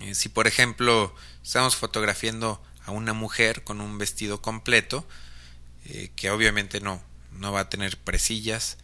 Eh, 0.00 0.14
si 0.14 0.28
por 0.28 0.46
ejemplo 0.46 1.14
estamos 1.42 1.76
fotografiando 1.76 2.62
a 2.84 2.90
una 2.90 3.12
mujer 3.12 3.64
con 3.64 3.80
un 3.80 3.98
vestido 3.98 4.42
completo, 4.42 5.06
eh, 5.86 6.10
que 6.16 6.30
obviamente 6.30 6.80
no, 6.80 7.02
no 7.32 7.52
va 7.52 7.60
a 7.60 7.68
tener 7.68 7.98
presillas, 7.98 8.78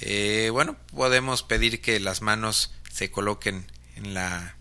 eh, 0.00 0.50
bueno, 0.52 0.76
podemos 0.94 1.42
pedir 1.42 1.80
que 1.80 2.00
las 2.00 2.22
manos 2.22 2.72
se 2.92 3.10
coloquen 3.10 3.70
en 3.96 4.14
la 4.14 4.55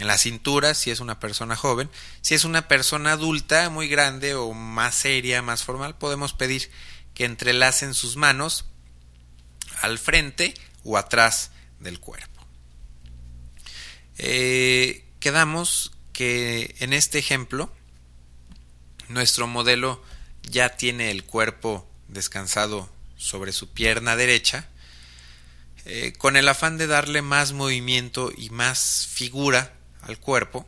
en 0.00 0.06
la 0.06 0.16
cintura 0.16 0.72
si 0.72 0.90
es 0.90 1.00
una 1.00 1.20
persona 1.20 1.56
joven. 1.56 1.90
Si 2.22 2.34
es 2.34 2.44
una 2.44 2.68
persona 2.68 3.12
adulta, 3.12 3.68
muy 3.68 3.86
grande 3.86 4.34
o 4.34 4.54
más 4.54 4.94
seria, 4.94 5.42
más 5.42 5.62
formal, 5.62 5.98
podemos 5.98 6.32
pedir 6.32 6.70
que 7.12 7.26
entrelacen 7.26 7.92
sus 7.92 8.16
manos 8.16 8.64
al 9.82 9.98
frente 9.98 10.54
o 10.84 10.96
atrás 10.96 11.50
del 11.80 12.00
cuerpo. 12.00 12.46
Eh, 14.16 15.04
quedamos 15.20 15.92
que 16.14 16.74
en 16.78 16.94
este 16.94 17.18
ejemplo 17.18 17.70
nuestro 19.08 19.46
modelo 19.46 20.02
ya 20.42 20.76
tiene 20.76 21.10
el 21.10 21.24
cuerpo 21.24 21.86
descansado 22.08 22.90
sobre 23.16 23.52
su 23.52 23.68
pierna 23.68 24.16
derecha, 24.16 24.66
eh, 25.84 26.14
con 26.16 26.38
el 26.38 26.48
afán 26.48 26.78
de 26.78 26.86
darle 26.86 27.20
más 27.20 27.52
movimiento 27.52 28.32
y 28.34 28.48
más 28.48 29.06
figura 29.12 29.74
al 30.02 30.18
cuerpo, 30.18 30.66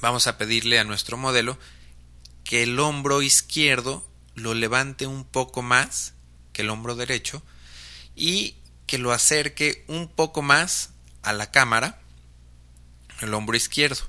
vamos 0.00 0.26
a 0.26 0.38
pedirle 0.38 0.78
a 0.78 0.84
nuestro 0.84 1.16
modelo 1.16 1.58
que 2.44 2.62
el 2.62 2.78
hombro 2.78 3.22
izquierdo 3.22 4.08
lo 4.34 4.54
levante 4.54 5.06
un 5.06 5.24
poco 5.24 5.62
más 5.62 6.14
que 6.52 6.62
el 6.62 6.70
hombro 6.70 6.94
derecho 6.94 7.42
y 8.14 8.56
que 8.86 8.98
lo 8.98 9.12
acerque 9.12 9.84
un 9.88 10.08
poco 10.08 10.42
más 10.42 10.90
a 11.22 11.32
la 11.32 11.50
cámara, 11.50 12.00
el 13.20 13.34
hombro 13.34 13.56
izquierdo. 13.56 14.02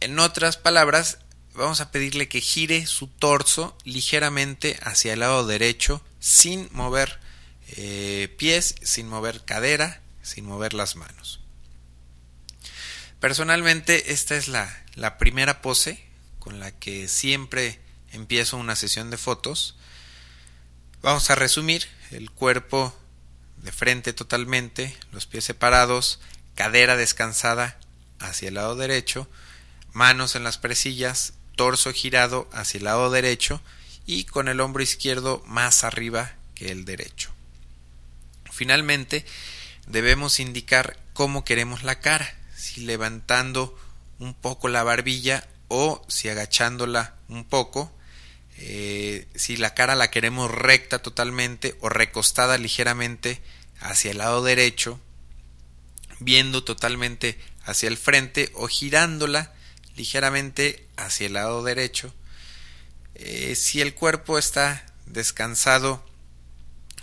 En 0.00 0.18
otras 0.18 0.56
palabras, 0.56 1.18
vamos 1.54 1.80
a 1.80 1.90
pedirle 1.90 2.28
que 2.28 2.40
gire 2.40 2.86
su 2.86 3.06
torso 3.06 3.76
ligeramente 3.84 4.78
hacia 4.82 5.14
el 5.14 5.20
lado 5.20 5.46
derecho 5.46 6.04
sin 6.20 6.68
mover 6.72 7.20
eh, 7.76 8.34
pies, 8.38 8.74
sin 8.82 9.08
mover 9.08 9.44
cadera, 9.44 10.02
sin 10.22 10.44
mover 10.44 10.74
las 10.74 10.96
manos. 10.96 11.43
Personalmente 13.24 14.12
esta 14.12 14.36
es 14.36 14.48
la, 14.48 14.84
la 14.96 15.16
primera 15.16 15.62
pose 15.62 15.98
con 16.40 16.60
la 16.60 16.72
que 16.72 17.08
siempre 17.08 17.80
empiezo 18.12 18.58
una 18.58 18.76
sesión 18.76 19.08
de 19.08 19.16
fotos. 19.16 19.76
Vamos 21.00 21.30
a 21.30 21.34
resumir 21.34 21.88
el 22.10 22.30
cuerpo 22.30 22.94
de 23.56 23.72
frente 23.72 24.12
totalmente, 24.12 24.94
los 25.10 25.24
pies 25.24 25.44
separados, 25.44 26.20
cadera 26.54 26.98
descansada 26.98 27.78
hacia 28.18 28.48
el 28.48 28.56
lado 28.56 28.76
derecho, 28.76 29.26
manos 29.94 30.36
en 30.36 30.44
las 30.44 30.58
presillas, 30.58 31.32
torso 31.56 31.94
girado 31.94 32.46
hacia 32.52 32.76
el 32.76 32.84
lado 32.84 33.10
derecho 33.10 33.62
y 34.04 34.24
con 34.24 34.48
el 34.48 34.60
hombro 34.60 34.82
izquierdo 34.82 35.42
más 35.46 35.82
arriba 35.82 36.34
que 36.54 36.70
el 36.70 36.84
derecho. 36.84 37.30
Finalmente, 38.52 39.24
debemos 39.86 40.40
indicar 40.40 40.98
cómo 41.14 41.42
queremos 41.42 41.84
la 41.84 42.00
cara 42.00 42.43
si 42.64 42.80
levantando 42.80 43.78
un 44.18 44.32
poco 44.32 44.68
la 44.68 44.82
barbilla 44.82 45.46
o 45.68 46.02
si 46.08 46.30
agachándola 46.30 47.14
un 47.28 47.44
poco, 47.44 47.94
eh, 48.56 49.28
si 49.34 49.58
la 49.58 49.74
cara 49.74 49.94
la 49.94 50.10
queremos 50.10 50.50
recta 50.50 51.00
totalmente 51.02 51.76
o 51.80 51.90
recostada 51.90 52.56
ligeramente 52.56 53.42
hacia 53.80 54.12
el 54.12 54.18
lado 54.18 54.42
derecho, 54.42 54.98
viendo 56.20 56.64
totalmente 56.64 57.38
hacia 57.64 57.88
el 57.88 57.98
frente 57.98 58.50
o 58.54 58.66
girándola 58.66 59.52
ligeramente 59.94 60.88
hacia 60.96 61.26
el 61.26 61.34
lado 61.34 61.62
derecho. 61.62 62.14
Eh, 63.14 63.56
si 63.56 63.82
el 63.82 63.94
cuerpo 63.94 64.38
está 64.38 64.86
descansado 65.04 66.02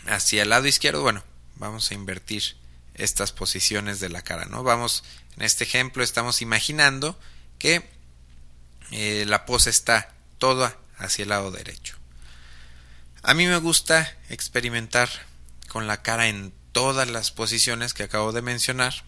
hacia 0.08 0.42
el 0.42 0.50
lado 0.50 0.66
izquierdo, 0.66 1.04
bueno, 1.04 1.24
vamos 1.56 1.92
a 1.92 1.94
invertir 1.94 2.56
estas 2.96 3.32
posiciones 3.32 4.00
de 4.00 4.10
la 4.10 4.22
cara, 4.22 4.46
¿no? 4.46 4.64
Vamos, 4.64 5.04
en 5.38 5.44
este 5.44 5.64
ejemplo 5.64 6.04
estamos 6.04 6.42
imaginando 6.42 7.18
que 7.60 7.90
eh, 8.92 9.26
la 9.28 9.46
pose 9.46 9.70
está 9.70 10.14
toda 10.38 10.78
hacia 10.98 11.24
el 11.24 11.30
lado 11.30 11.52
derecho. 11.52 11.96
A 13.24 13.34
mí 13.34 13.46
me 13.46 13.58
gusta 13.58 14.18
experimentar 14.30 15.10
con 15.68 15.88
la 15.88 16.02
cara 16.02 16.28
en 16.28 16.54
todas 16.72 17.10
las 17.10 17.32
posiciones 17.32 17.94
que 17.94 18.04
acabo 18.04 18.32
de 18.32 18.42
mencionar. 18.42 19.04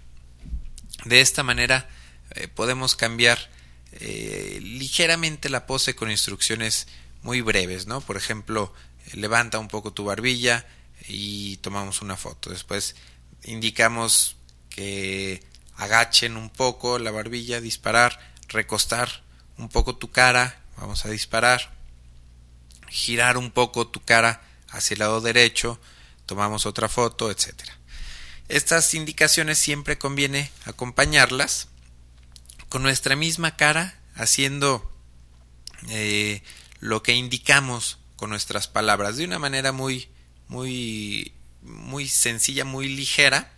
De 1.06 1.22
esta 1.22 1.44
manera 1.44 1.90
eh, 2.32 2.48
podemos 2.48 2.96
cambiar 2.96 3.50
eh, 3.94 4.60
ligeramente 4.62 5.50
la 5.50 5.66
pose 5.66 5.96
con 5.96 6.10
instrucciones 6.10 6.88
muy 7.22 7.42
breves, 7.42 7.88
¿no? 7.88 8.02
Por 8.02 8.18
ejemplo, 8.18 8.74
levanta 9.14 9.60
un 9.60 9.68
poco 9.68 9.94
tu 9.94 10.06
barbilla 10.06 10.66
y 11.08 11.58
tomamos 11.58 12.02
una 12.02 12.18
foto. 12.18 12.50
Después 12.50 12.96
indicamos 13.44 14.36
que 14.70 15.44
agachen 15.78 16.38
un 16.38 16.50
poco 16.50 17.00
la 17.00 17.12
barbilla, 17.12 17.62
disparar, 17.62 18.20
recostar 18.48 19.24
un 19.58 19.70
poco 19.70 19.96
tu 19.96 20.12
cara, 20.12 20.60
vamos 20.78 21.06
a 21.06 21.10
disparar, 21.10 21.72
girar 22.90 23.38
un 23.38 23.52
poco 23.52 23.88
tu 23.88 24.02
cara 24.02 24.42
hacia 24.70 24.96
el 24.96 25.00
lado 25.00 25.22
derecho, 25.22 25.80
tomamos 26.26 26.66
otra 26.66 26.90
foto, 26.90 27.32
etcétera. 27.32 27.78
Estas 28.50 28.94
indicaciones 28.94 29.58
siempre 29.58 29.98
conviene 29.98 30.52
acompañarlas 30.66 31.70
con 32.70 32.84
nuestra 32.84 33.16
misma 33.16 33.56
cara 33.56 33.96
haciendo 34.16 34.92
eh, 35.90 36.42
lo 36.80 37.04
que 37.04 37.14
indicamos 37.14 38.00
con 38.16 38.30
nuestras 38.30 38.68
palabras 38.68 39.18
de 39.18 39.26
una 39.26 39.40
manera 39.40 39.72
muy 39.72 40.10
muy 40.48 41.34
muy 41.62 42.08
sencilla 42.08 42.66
muy 42.66 42.88
ligera 42.88 43.52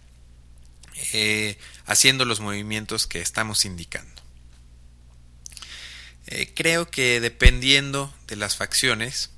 eh, 1.13 1.57
haciendo 1.85 2.25
los 2.25 2.39
movimientos 2.39 3.07
que 3.07 3.21
estamos 3.21 3.65
indicando 3.65 4.25
eh, 6.27 6.51
creo 6.55 6.89
que 6.89 7.19
dependiendo 7.19 8.11
de 8.27 8.35
las 8.35 8.55
facciones 8.55 9.29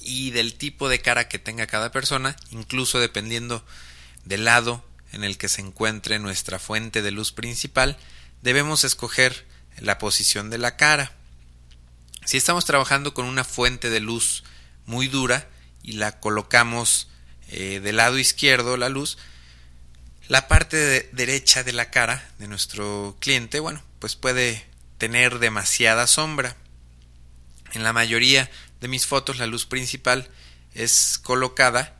y 0.00 0.32
del 0.32 0.54
tipo 0.54 0.88
de 0.88 1.00
cara 1.00 1.28
que 1.28 1.38
tenga 1.38 1.68
cada 1.68 1.92
persona, 1.92 2.36
incluso 2.50 2.98
dependiendo 2.98 3.64
del 4.24 4.44
lado 4.44 4.84
en 5.12 5.22
el 5.22 5.38
que 5.38 5.48
se 5.48 5.60
encuentre 5.60 6.18
nuestra 6.18 6.58
fuente 6.58 7.00
de 7.00 7.12
luz 7.12 7.30
principal, 7.30 7.96
debemos 8.40 8.82
escoger 8.82 9.46
la 9.78 9.98
posición 9.98 10.50
de 10.50 10.58
la 10.58 10.76
cara. 10.76 11.12
Si 12.24 12.36
estamos 12.36 12.64
trabajando 12.64 13.14
con 13.14 13.26
una 13.26 13.44
fuente 13.44 13.88
de 13.88 14.00
luz 14.00 14.42
muy 14.84 15.06
dura 15.06 15.48
y 15.82 15.92
la 15.92 16.18
colocamos 16.18 17.08
eh, 17.48 17.78
del 17.80 17.96
lado 17.96 18.18
izquierdo 18.18 18.76
la 18.76 18.88
luz, 18.88 19.16
la 20.32 20.48
parte 20.48 21.10
derecha 21.12 21.62
de 21.62 21.74
la 21.74 21.90
cara 21.90 22.26
de 22.38 22.48
nuestro 22.48 23.18
cliente, 23.20 23.60
bueno, 23.60 23.82
pues 23.98 24.16
puede 24.16 24.64
tener 24.96 25.40
demasiada 25.40 26.06
sombra. 26.06 26.56
En 27.74 27.82
la 27.82 27.92
mayoría 27.92 28.50
de 28.80 28.88
mis 28.88 29.06
fotos 29.06 29.36
la 29.36 29.46
luz 29.46 29.66
principal 29.66 30.30
es 30.72 31.18
colocada 31.18 31.98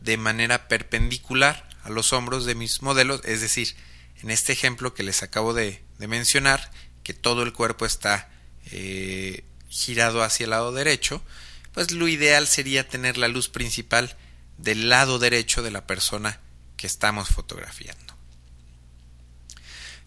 de 0.00 0.16
manera 0.16 0.68
perpendicular 0.68 1.68
a 1.82 1.90
los 1.90 2.12
hombros 2.12 2.44
de 2.44 2.54
mis 2.54 2.82
modelos, 2.82 3.20
es 3.24 3.40
decir, 3.40 3.74
en 4.22 4.30
este 4.30 4.52
ejemplo 4.52 4.94
que 4.94 5.02
les 5.02 5.24
acabo 5.24 5.52
de, 5.52 5.82
mencionar, 5.98 6.70
que 7.02 7.14
todo 7.14 7.42
el 7.42 7.52
cuerpo 7.52 7.84
está 7.84 8.30
eh, 8.66 9.42
girado 9.68 10.22
hacia 10.22 10.44
el 10.44 10.50
lado 10.50 10.70
derecho, 10.70 11.20
pues 11.74 11.90
lo 11.90 12.06
ideal 12.06 12.46
sería 12.46 12.86
tener 12.86 13.18
la 13.18 13.26
luz 13.26 13.48
principal 13.48 14.16
del 14.56 14.88
lado 14.88 15.18
derecho 15.18 15.62
de 15.62 15.72
la 15.72 15.84
persona 15.84 16.38
que 16.82 16.88
estamos 16.88 17.28
fotografiando. 17.28 18.12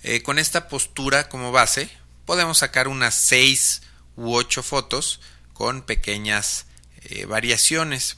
Eh, 0.04 0.22
con 0.24 0.38
esta 0.38 0.68
postura 0.68 1.30
como 1.30 1.54
base 1.54 1.90
podemos 2.26 2.58
sacar 2.58 2.90
unas 2.90 3.16
6 3.16 3.82
u 4.18 4.36
8 4.36 4.62
fotos 4.62 5.22
con 5.54 5.84
pequeñas 5.84 6.66
eh, 7.04 7.24
variaciones 7.28 8.18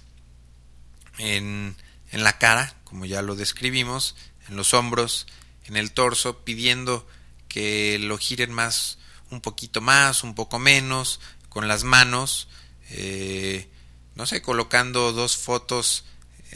en, 1.19 1.75
en 2.09 2.23
la 2.23 2.39
cara, 2.39 2.73
como 2.83 3.05
ya 3.05 3.21
lo 3.21 3.35
describimos, 3.35 4.15
en 4.47 4.55
los 4.55 4.73
hombros, 4.73 5.27
en 5.65 5.77
el 5.77 5.91
torso, 5.91 6.43
pidiendo 6.43 7.07
que 7.49 7.99
lo 7.99 8.17
giren 8.17 8.51
más, 8.51 8.97
un 9.29 9.39
poquito 9.39 9.81
más, 9.81 10.23
un 10.23 10.33
poco 10.33 10.57
menos, 10.57 11.19
con 11.49 11.67
las 11.67 11.83
manos, 11.83 12.47
eh, 12.89 13.69
no 14.15 14.25
sé, 14.25 14.41
colocando 14.41 15.13
dos 15.13 15.37
fotos, 15.37 16.05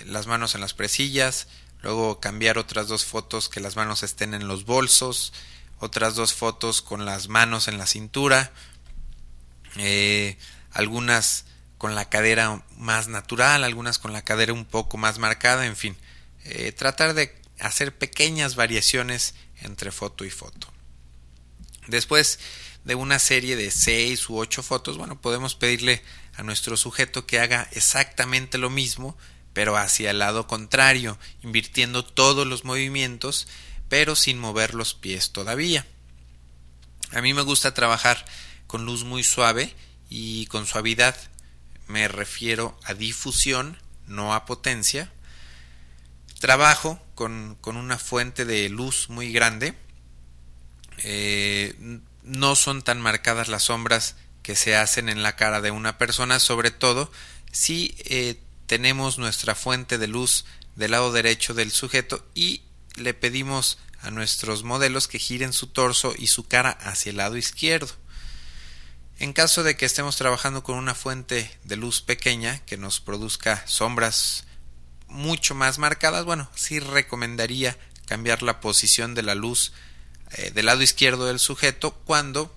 las 0.07 0.25
manos 0.25 0.55
en 0.55 0.61
las 0.61 0.73
presillas, 0.73 1.47
luego 1.81 2.19
cambiar 2.19 2.57
otras 2.57 2.87
dos 2.87 3.05
fotos 3.05 3.49
que 3.49 3.59
las 3.59 3.75
manos 3.75 4.03
estén 4.03 4.33
en 4.33 4.47
los 4.47 4.65
bolsos, 4.65 5.33
otras 5.79 6.15
dos 6.15 6.33
fotos 6.33 6.81
con 6.81 7.05
las 7.05 7.27
manos 7.27 7.67
en 7.67 7.77
la 7.77 7.87
cintura, 7.87 8.51
eh, 9.77 10.37
algunas 10.71 11.45
con 11.77 11.95
la 11.95 12.09
cadera 12.09 12.63
más 12.77 13.07
natural, 13.07 13.63
algunas 13.63 13.97
con 13.97 14.13
la 14.13 14.23
cadera 14.23 14.53
un 14.53 14.65
poco 14.65 14.97
más 14.97 15.17
marcada, 15.17 15.65
en 15.65 15.75
fin, 15.75 15.97
tratar 16.77 17.13
de 17.13 17.41
hacer 17.59 17.97
pequeñas 17.97 18.55
variaciones 18.55 19.35
entre 19.61 19.91
foto 19.91 20.25
y 20.25 20.29
foto. 20.29 20.67
Después 21.87 22.39
de 22.83 22.95
una 22.95 23.19
serie 23.19 23.55
de 23.55 23.71
seis 23.71 24.29
u 24.29 24.37
ocho 24.37 24.63
fotos, 24.63 24.97
bueno, 24.97 25.19
podemos 25.21 25.55
pedirle 25.55 26.03
a 26.35 26.43
nuestro 26.43 26.77
sujeto 26.77 27.25
que 27.25 27.39
haga 27.39 27.67
exactamente 27.71 28.57
lo 28.57 28.69
mismo, 28.69 29.17
pero 29.53 29.77
hacia 29.77 30.11
el 30.11 30.19
lado 30.19 30.47
contrario, 30.47 31.17
invirtiendo 31.43 32.05
todos 32.05 32.47
los 32.47 32.63
movimientos, 32.63 33.47
pero 33.89 34.15
sin 34.15 34.39
mover 34.39 34.73
los 34.73 34.93
pies 34.93 35.31
todavía. 35.31 35.85
A 37.11 37.21
mí 37.21 37.33
me 37.33 37.41
gusta 37.41 37.73
trabajar 37.73 38.25
con 38.67 38.85
luz 38.85 39.03
muy 39.03 39.23
suave 39.23 39.75
y 40.09 40.45
con 40.47 40.65
suavidad. 40.65 41.15
Me 41.87 42.07
refiero 42.07 42.79
a 42.83 42.93
difusión, 42.93 43.77
no 44.07 44.33
a 44.33 44.45
potencia. 44.45 45.11
Trabajo 46.39 47.01
con, 47.15 47.57
con 47.59 47.75
una 47.75 47.97
fuente 47.97 48.45
de 48.45 48.69
luz 48.69 49.09
muy 49.09 49.33
grande. 49.33 49.73
Eh, 50.99 51.99
no 52.23 52.55
son 52.55 52.81
tan 52.81 53.01
marcadas 53.01 53.49
las 53.49 53.63
sombras 53.63 54.15
que 54.43 54.55
se 54.55 54.75
hacen 54.75 55.09
en 55.09 55.23
la 55.23 55.35
cara 55.35 55.61
de 55.61 55.71
una 55.71 55.97
persona, 55.97 56.39
sobre 56.39 56.71
todo 56.71 57.11
si 57.51 57.95
eh, 58.05 58.39
tenemos 58.71 59.17
nuestra 59.17 59.53
fuente 59.53 59.97
de 59.97 60.07
luz 60.07 60.45
del 60.77 60.91
lado 60.91 61.11
derecho 61.11 61.53
del 61.53 61.71
sujeto 61.71 62.25
y 62.33 62.61
le 62.95 63.13
pedimos 63.13 63.79
a 64.01 64.11
nuestros 64.11 64.63
modelos 64.63 65.09
que 65.09 65.19
giren 65.19 65.51
su 65.51 65.67
torso 65.67 66.13
y 66.17 66.27
su 66.27 66.47
cara 66.47 66.69
hacia 66.69 67.09
el 67.09 67.17
lado 67.17 67.35
izquierdo. 67.35 67.93
En 69.19 69.33
caso 69.33 69.63
de 69.63 69.75
que 69.75 69.85
estemos 69.85 70.15
trabajando 70.15 70.63
con 70.63 70.77
una 70.77 70.95
fuente 70.95 71.51
de 71.65 71.75
luz 71.75 72.01
pequeña 72.01 72.59
que 72.59 72.77
nos 72.77 73.01
produzca 73.01 73.61
sombras 73.67 74.45
mucho 75.09 75.53
más 75.53 75.77
marcadas, 75.77 76.23
bueno, 76.23 76.49
sí 76.55 76.79
recomendaría 76.79 77.77
cambiar 78.05 78.41
la 78.41 78.61
posición 78.61 79.15
de 79.15 79.23
la 79.23 79.35
luz 79.35 79.73
eh, 80.31 80.51
del 80.51 80.67
lado 80.67 80.81
izquierdo 80.81 81.25
del 81.25 81.39
sujeto 81.39 81.91
cuando 82.05 82.55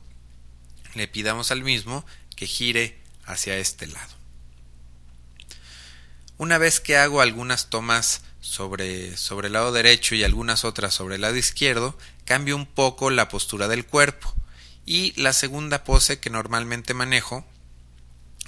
le 0.94 1.09
pidamos 1.09 1.50
al 1.50 1.64
mismo 1.64 2.07
que 2.37 2.46
gire 2.46 3.03
hacia 3.27 3.57
este 3.57 3.88
lado. 3.88 4.24
Una 6.37 6.59
vez 6.59 6.81
que 6.81 6.97
hago 6.97 7.20
algunas 7.20 7.70
tomas 7.70 8.23
sobre, 8.40 9.16
sobre 9.16 9.47
el 9.47 9.53
lado 9.53 9.73
derecho 9.73 10.14
y 10.14 10.25
algunas 10.25 10.64
otras 10.64 10.92
sobre 10.92 11.14
el 11.14 11.20
lado 11.20 11.37
izquierdo, 11.37 11.97
cambio 12.25 12.57
un 12.57 12.66
poco 12.66 13.11
la 13.11 13.29
postura 13.29 13.68
del 13.68 13.87
cuerpo. 13.87 14.35
Y 14.85 15.18
la 15.20 15.33
segunda 15.33 15.85
pose 15.85 16.18
que 16.18 16.31
normalmente 16.31 16.92
manejo 16.92 17.47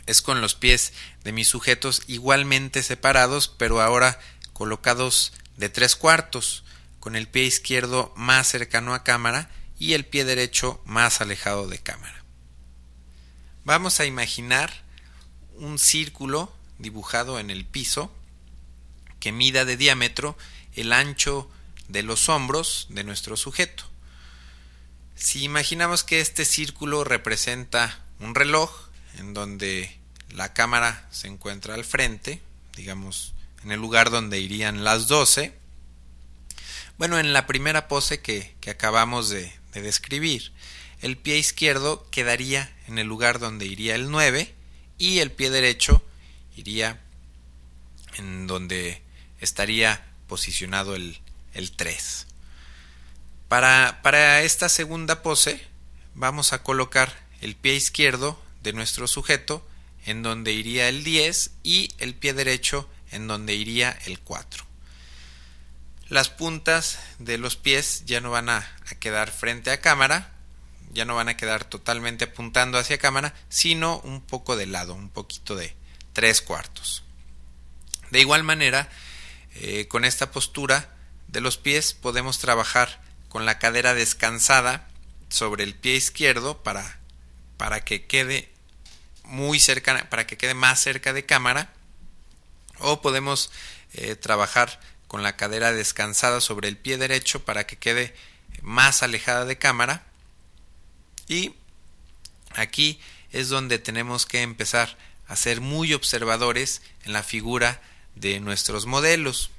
es 0.07 0.21
con 0.21 0.41
los 0.41 0.55
pies 0.55 0.93
de 1.23 1.33
mis 1.33 1.49
sujetos 1.49 2.03
igualmente 2.07 2.83
separados, 2.83 3.49
pero 3.49 3.81
ahora 3.81 4.19
colocados 4.53 5.33
de 5.57 5.69
tres 5.69 5.97
cuartos, 5.97 6.65
con 6.99 7.15
el 7.15 7.29
pie 7.29 7.45
izquierdo 7.45 8.13
más 8.17 8.49
cercano 8.49 8.95
a 8.95 9.05
cámara 9.05 9.49
y 9.79 9.93
el 9.93 10.05
pie 10.05 10.25
derecho 10.25 10.83
más 10.85 11.21
alejado 11.21 11.69
de 11.69 11.79
cámara. 11.79 12.25
Vamos 13.65 14.01
a 14.01 14.07
imaginar 14.07 14.85
un 15.55 15.79
círculo 15.79 16.56
dibujado 16.79 17.39
en 17.39 17.51
el 17.51 17.65
piso 17.65 18.13
que 19.21 19.33
mida 19.33 19.65
de 19.65 19.77
diámetro 19.77 20.37
el 20.75 20.93
ancho 20.93 21.51
de 21.89 22.03
los 22.03 22.29
hombros 22.29 22.87
de 22.91 23.05
nuestro 23.05 23.37
sujeto. 23.37 23.85
Si 25.15 25.43
imaginamos 25.43 26.05
que 26.05 26.21
este 26.21 26.45
círculo 26.45 27.05
representa 27.05 28.05
un 28.21 28.35
reloj 28.35 28.71
en 29.19 29.35
donde 29.35 29.99
la 30.31 30.53
cámara 30.53 31.09
se 31.11 31.29
encuentra 31.29 31.75
al 31.75 31.85
frente, 31.85 32.43
digamos 32.77 33.33
en 33.65 33.73
el 33.73 33.81
lugar 33.81 34.11
donde 34.11 34.39
irían 34.39 34.85
las 34.85 35.09
12, 35.09 35.53
bueno, 36.99 37.19
en 37.19 37.33
la 37.33 37.47
primera 37.47 37.89
pose 37.89 38.21
que, 38.21 38.55
acabamos 38.71 39.29
de 39.29 39.53
describir, 39.75 40.53
el 41.01 41.17
pie 41.17 41.37
izquierdo 41.37 42.07
quedaría 42.11 42.75
en 42.87 42.99
el 42.99 43.07
lugar 43.07 43.39
donde 43.39 43.67
iría 43.67 43.95
el 43.95 44.11
9 44.11 44.55
y 44.99 45.19
el 45.19 45.31
pie 45.31 45.51
derecho 45.51 46.03
iría 46.57 47.01
en 48.17 48.47
donde 48.47 49.03
estaría 49.41 50.05
posicionado 50.27 50.95
el, 50.95 51.21
el 51.55 51.73
3. 51.73 52.27
Para, 53.49 54.01
para 54.03 54.43
esta 54.43 54.69
segunda 54.69 55.23
pose 55.23 55.65
vamos 56.15 56.53
a 56.53 56.63
colocar 56.63 57.13
el 57.41 57.55
pie 57.55 57.75
izquierdo 57.75 58.43
de 58.63 58.73
nuestro 58.73 59.07
sujeto 59.07 59.67
en 60.05 60.23
donde 60.23 60.53
iría 60.53 60.89
el 60.89 61.05
10 61.05 61.53
y 61.63 61.93
el 61.99 62.15
pie 62.15 62.33
derecho 62.33 62.89
en 63.11 63.27
donde 63.27 63.55
iría 63.55 63.97
el 64.07 64.19
4. 64.21 64.65
Las 66.09 66.31
puntas 66.31 66.99
de 67.19 67.39
los 67.39 67.57
pies 67.57 68.05
ya 68.07 68.21
no 68.21 68.31
van 68.31 68.49
a, 68.49 68.59
a, 68.59 68.95
quedar 69.01 69.31
frente 69.31 69.71
a 69.71 69.81
cámara, 69.81 70.33
ya 70.93 71.05
no 71.05 71.17
van 71.17 71.29
a 71.29 71.37
quedar 71.37 71.65
totalmente 71.65 72.25
apuntando 72.25 72.79
hacia 72.79 72.99
cámara, 72.99 73.35
sino 73.49 73.99
un 74.01 74.21
poco 74.23 74.57
de 74.57 74.67
lado, 74.67 74.95
un 74.95 75.11
poquito 75.11 75.57
de 75.57 75.75
tres 76.17 76.41
cuartos. 76.41 77.05
De 78.11 78.21
igual 78.21 78.43
manera, 78.43 78.89
eh, 79.57 79.87
con 79.87 80.07
esta 80.07 80.31
postura 80.31 80.97
de 81.29 81.43
los 81.43 81.59
pies 81.59 81.93
podemos 81.93 82.39
trabajar 82.39 83.03
con 83.29 83.45
la 83.45 83.59
cadera 83.59 83.93
descansada 83.93 84.89
sobre 85.29 85.63
el 85.63 85.75
pie 85.75 85.95
izquierdo 85.95 86.63
para, 86.63 87.01
para 87.59 87.85
que 87.85 88.07
quede 88.07 88.51
muy 89.25 89.61
cerca, 89.61 90.09
para 90.09 90.27
que 90.27 90.39
quede 90.39 90.55
más 90.55 90.81
cerca 90.81 91.13
de 91.13 91.27
cámara, 91.27 91.75
o 92.79 93.03
podemos 93.03 93.51
eh, 93.93 94.17
trabajar 94.17 94.81
con 95.09 95.23
la 95.23 95.37
cadera 95.37 95.73
descansada 95.73 96.41
sobre 96.41 96.69
el 96.69 96.79
pie 96.79 96.97
derecho 96.97 97.45
para 97.45 97.67
que 97.67 97.77
quede 97.77 98.17
más 98.63 99.03
alejada 99.03 99.45
de 99.45 99.59
cámara. 99.59 100.07
Y 101.29 101.57
aquí 102.55 102.99
es 103.33 103.51
donde 103.51 103.79
tenemos 103.79 104.25
que 104.25 104.41
empezar 104.41 104.97
a 105.29 105.37
ser 105.37 105.61
muy 105.61 105.93
observadores 105.93 106.83
en 107.05 107.13
la 107.13 107.23
figura 107.23 107.81
de 108.15 108.41
nuestros 108.41 108.87
modelos. 108.87 109.51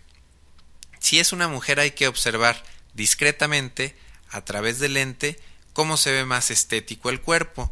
Si 0.99 1.19
es 1.19 1.31
una 1.33 1.47
mujer 1.47 1.79
hay 1.79 1.91
que 1.91 2.07
observar 2.07 2.63
discretamente 2.93 3.95
a 4.29 4.43
través 4.43 4.79
del 4.79 4.93
lente 4.93 5.39
cómo 5.73 5.97
se 5.97 6.11
ve 6.11 6.25
más 6.25 6.51
estético 6.51 7.09
el 7.09 7.21
cuerpo. 7.21 7.71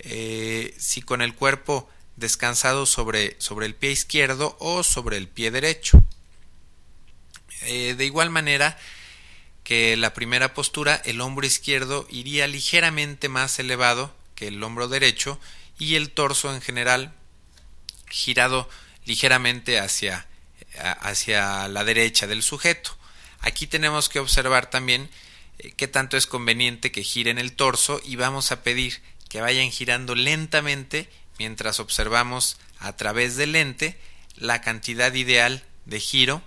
Eh, 0.00 0.74
si 0.78 1.02
con 1.02 1.22
el 1.22 1.34
cuerpo 1.34 1.88
descansado 2.16 2.86
sobre, 2.86 3.36
sobre, 3.38 3.66
el 3.66 3.74
pie 3.74 3.92
izquierdo 3.92 4.56
o 4.60 4.82
sobre 4.82 5.16
el 5.16 5.28
pie 5.28 5.50
derecho. 5.50 6.02
Eh, 7.62 7.94
de 7.96 8.04
igual 8.04 8.30
manera 8.30 8.78
que 9.62 9.96
la 9.96 10.12
primera 10.12 10.52
postura, 10.52 11.00
el 11.04 11.20
hombro 11.20 11.46
izquierdo 11.46 12.06
iría 12.10 12.46
ligeramente 12.46 13.28
más 13.28 13.58
elevado 13.58 14.14
que 14.34 14.48
el 14.48 14.62
hombro 14.62 14.88
derecho 14.88 15.40
y 15.78 15.94
el 15.94 16.10
torso 16.10 16.54
en 16.54 16.60
general 16.60 17.14
girado 18.08 18.68
ligeramente 19.04 19.78
hacia, 19.78 20.26
hacia 21.00 21.68
la 21.68 21.84
derecha 21.84 22.26
del 22.26 22.42
sujeto. 22.42 22.96
Aquí 23.40 23.66
tenemos 23.66 24.08
que 24.08 24.20
observar 24.20 24.70
también 24.70 25.10
eh, 25.58 25.72
qué 25.76 25.86
tanto 25.86 26.16
es 26.16 26.26
conveniente 26.26 26.92
que 26.92 27.02
giren 27.02 27.38
el 27.38 27.52
torso 27.52 28.00
y 28.04 28.16
vamos 28.16 28.52
a 28.52 28.62
pedir 28.62 29.02
que 29.28 29.40
vayan 29.40 29.70
girando 29.70 30.14
lentamente 30.14 31.10
mientras 31.38 31.80
observamos 31.80 32.56
a 32.78 32.96
través 32.96 33.36
del 33.36 33.52
lente 33.52 33.98
la 34.36 34.62
cantidad 34.62 35.12
ideal 35.12 35.62
de 35.84 36.00
giro 36.00 36.42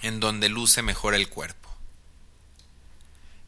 en 0.00 0.18
donde 0.18 0.48
luce 0.48 0.82
mejor 0.82 1.14
el 1.14 1.28
cuerpo. 1.28 1.68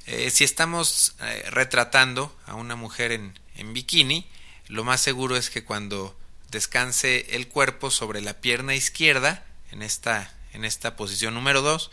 Eh, 0.06 0.30
si 0.30 0.44
estamos 0.44 1.14
eh, 1.20 1.44
retratando 1.50 2.36
a 2.46 2.54
una 2.54 2.76
mujer 2.76 3.12
en, 3.12 3.38
en 3.56 3.72
bikini, 3.72 4.28
lo 4.68 4.84
más 4.84 5.00
seguro 5.00 5.36
es 5.36 5.48
que 5.48 5.64
cuando 5.64 6.14
descanse 6.54 7.26
el 7.36 7.48
cuerpo 7.48 7.90
sobre 7.90 8.22
la 8.22 8.40
pierna 8.40 8.74
izquierda, 8.74 9.44
en 9.72 9.82
esta, 9.82 10.32
en 10.52 10.64
esta 10.64 10.96
posición 10.96 11.34
número 11.34 11.60
2, 11.62 11.90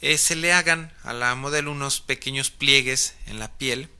eh, 0.00 0.18
se 0.18 0.34
le 0.34 0.52
hagan 0.52 0.90
a 1.04 1.12
la 1.12 1.34
modelo 1.34 1.70
unos 1.70 2.00
pequeños 2.00 2.50
pliegues 2.50 3.14
en 3.26 3.38
la 3.38 3.52
piel 3.52 3.90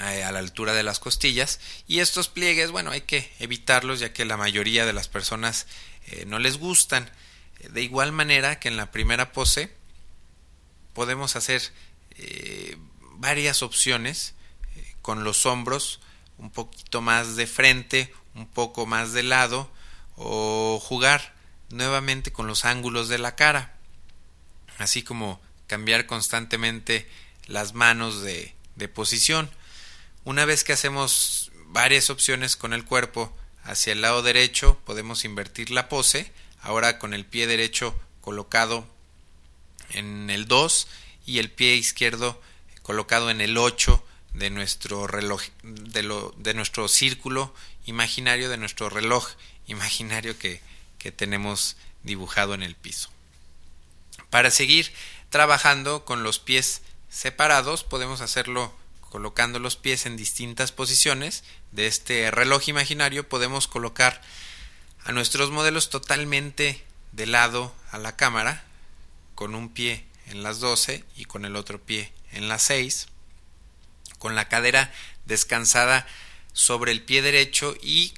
eh, 0.00 0.24
a 0.24 0.32
la 0.32 0.40
altura 0.40 0.74
de 0.74 0.82
las 0.82 0.98
costillas 0.98 1.60
y 1.88 2.00
estos 2.00 2.28
pliegues 2.28 2.70
bueno 2.70 2.90
hay 2.90 3.00
que 3.00 3.32
evitarlos 3.38 4.00
ya 4.00 4.12
que 4.12 4.26
la 4.26 4.36
mayoría 4.36 4.84
de 4.84 4.92
las 4.92 5.08
personas 5.08 5.66
eh, 6.08 6.24
no 6.26 6.38
les 6.38 6.58
gustan. 6.58 7.10
De 7.70 7.80
igual 7.80 8.12
manera 8.12 8.60
que 8.60 8.68
en 8.68 8.76
la 8.76 8.90
primera 8.90 9.32
pose 9.32 9.72
podemos 10.92 11.36
hacer 11.36 11.72
varias 13.18 13.62
opciones 13.62 14.34
con 15.00 15.24
los 15.24 15.46
hombros 15.46 16.00
un 16.38 16.50
poquito 16.50 17.00
más 17.00 17.36
de 17.36 17.46
frente, 17.46 18.12
un 18.34 18.46
poco 18.46 18.86
más 18.86 19.12
de 19.12 19.22
lado 19.22 19.70
o 20.16 20.80
jugar 20.82 21.34
nuevamente 21.70 22.32
con 22.32 22.46
los 22.46 22.64
ángulos 22.64 23.08
de 23.08 23.18
la 23.18 23.34
cara, 23.34 23.74
así 24.78 25.02
como 25.02 25.40
cambiar 25.66 26.06
constantemente 26.06 27.08
las 27.46 27.74
manos 27.74 28.22
de, 28.22 28.54
posición. 28.94 29.50
Una 30.24 30.44
vez 30.44 30.62
que 30.62 30.72
hacemos 30.72 31.50
varias 31.66 32.10
opciones 32.10 32.56
con 32.56 32.72
el 32.72 32.84
cuerpo 32.84 33.34
hacia 33.64 33.92
el 33.92 34.02
lado 34.02 34.22
derecho, 34.22 34.78
podemos 34.84 35.24
invertir 35.24 35.70
la 35.70 35.88
pose, 35.88 36.32
ahora 36.60 36.98
con 36.98 37.14
el 37.14 37.24
pie 37.24 37.46
derecho 37.46 37.98
colocado 38.20 38.86
en 39.90 40.30
el 40.30 40.46
2 40.46 40.88
y 41.26 41.38
el 41.38 41.50
pie 41.50 41.74
izquierdo 41.74 42.40
colocado 42.82 43.30
en 43.30 43.40
el 43.40 43.58
8 43.58 44.04
de 44.36 44.50
nuestro 44.50 45.06
reloj, 45.06 45.42
de, 45.62 46.02
lo, 46.02 46.34
de 46.36 46.52
nuestro 46.52 46.88
círculo 46.88 47.54
imaginario, 47.86 48.50
de 48.50 48.58
nuestro 48.58 48.90
reloj 48.90 49.28
imaginario 49.66 50.38
que, 50.38 50.60
que 50.98 51.10
tenemos 51.10 51.76
dibujado 52.02 52.54
en 52.54 52.62
el 52.62 52.74
piso. 52.74 53.08
Para 54.28 54.50
seguir 54.50 54.92
trabajando 55.30 56.04
con 56.04 56.22
los 56.22 56.38
pies 56.38 56.82
separados, 57.08 57.82
podemos 57.82 58.20
hacerlo 58.20 58.74
colocando 59.08 59.58
los 59.58 59.76
pies 59.76 60.04
en 60.04 60.18
distintas 60.18 60.70
posiciones 60.70 61.42
de 61.72 61.86
este 61.86 62.30
reloj 62.30 62.68
imaginario. 62.68 63.26
Podemos 63.26 63.66
colocar 63.66 64.20
a 65.04 65.12
nuestros 65.12 65.50
modelos 65.50 65.88
totalmente 65.88 66.84
de 67.12 67.26
lado 67.26 67.74
a 67.90 67.98
la 67.98 68.16
cámara, 68.16 68.64
con 69.34 69.54
un 69.54 69.70
pie 69.70 70.04
en 70.26 70.42
las 70.42 70.60
12 70.60 71.04
y 71.16 71.24
con 71.24 71.46
el 71.46 71.56
otro 71.56 71.80
pie 71.80 72.12
en 72.32 72.48
las 72.48 72.62
6 72.64 73.08
con 74.18 74.34
la 74.34 74.48
cadera 74.48 74.92
descansada 75.24 76.06
sobre 76.52 76.92
el 76.92 77.02
pie 77.02 77.22
derecho 77.22 77.76
y 77.82 78.14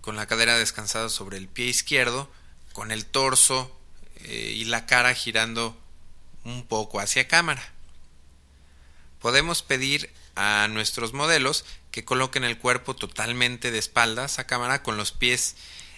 con 0.00 0.16
la 0.16 0.26
cadera 0.26 0.56
descansada 0.58 1.08
sobre 1.08 1.36
el 1.36 1.48
pie 1.48 1.66
izquierdo, 1.66 2.30
con 2.72 2.92
el 2.92 3.06
torso 3.06 3.74
eh, 4.24 4.54
y 4.56 4.64
la 4.64 4.86
cara 4.86 5.14
girando 5.14 5.78
un 6.44 6.66
poco 6.66 7.00
hacia 7.00 7.28
cámara. 7.28 7.72
Podemos 9.20 9.62
pedir 9.62 10.10
a 10.34 10.68
nuestros 10.68 11.12
modelos 11.12 11.64
que 11.90 12.04
coloquen 12.04 12.44
el 12.44 12.58
cuerpo 12.58 12.94
totalmente 12.94 13.70
de 13.70 13.78
espaldas 13.78 14.38
a 14.38 14.46
cámara 14.46 14.82
con 14.82 14.96
los 14.96 15.12
pies 15.12 15.56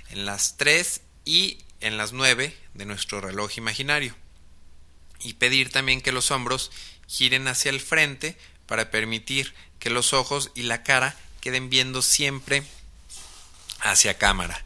en 0.09 0.25
las 0.25 0.57
3 0.57 1.03
y 1.25 1.59
en 1.81 1.97
las 1.97 2.13
9 2.13 2.57
de 2.75 2.87
nuestro 2.87 3.21
reloj 3.21 3.59
imaginario. 3.59 4.15
Y 5.21 5.35
pedir 5.35 5.71
también 5.71 6.01
que 6.01 6.13
los 6.13 6.31
hombros 6.31 6.71
giren 7.07 7.49
hacia 7.49 7.71
el 7.71 7.81
frente 7.81 8.39
para 8.71 8.89
permitir 8.93 9.53
que 9.81 9.91
los 9.91 10.13
ojos 10.13 10.53
y 10.55 10.63
la 10.63 10.85
cara 10.85 11.17
queden 11.41 11.71
viendo 11.71 12.03
siempre 12.03 12.63
hacia 13.81 14.17
cámara. 14.17 14.65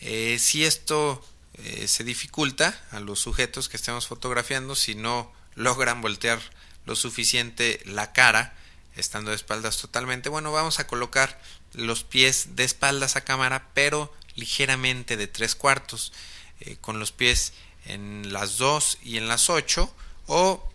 Eh, 0.00 0.38
si 0.40 0.64
esto 0.64 1.22
eh, 1.52 1.86
se 1.86 2.02
dificulta 2.02 2.82
a 2.92 3.00
los 3.00 3.20
sujetos 3.20 3.68
que 3.68 3.76
estemos 3.76 4.06
fotografiando, 4.06 4.74
si 4.74 4.94
no 4.94 5.30
logran 5.54 6.00
voltear 6.00 6.40
lo 6.86 6.96
suficiente 6.96 7.82
la 7.84 8.14
cara, 8.14 8.54
estando 8.96 9.32
de 9.32 9.36
espaldas 9.36 9.76
totalmente, 9.76 10.30
bueno, 10.30 10.50
vamos 10.50 10.80
a 10.80 10.86
colocar 10.86 11.38
los 11.74 12.04
pies 12.04 12.56
de 12.56 12.64
espaldas 12.64 13.16
a 13.16 13.24
cámara, 13.24 13.68
pero 13.74 14.14
ligeramente 14.34 15.18
de 15.18 15.26
tres 15.26 15.54
cuartos, 15.54 16.14
eh, 16.60 16.78
con 16.80 16.98
los 16.98 17.12
pies 17.12 17.52
en 17.84 18.32
las 18.32 18.56
2 18.56 18.96
y 19.02 19.18
en 19.18 19.28
las 19.28 19.50
8 19.50 19.94
o 20.26 20.72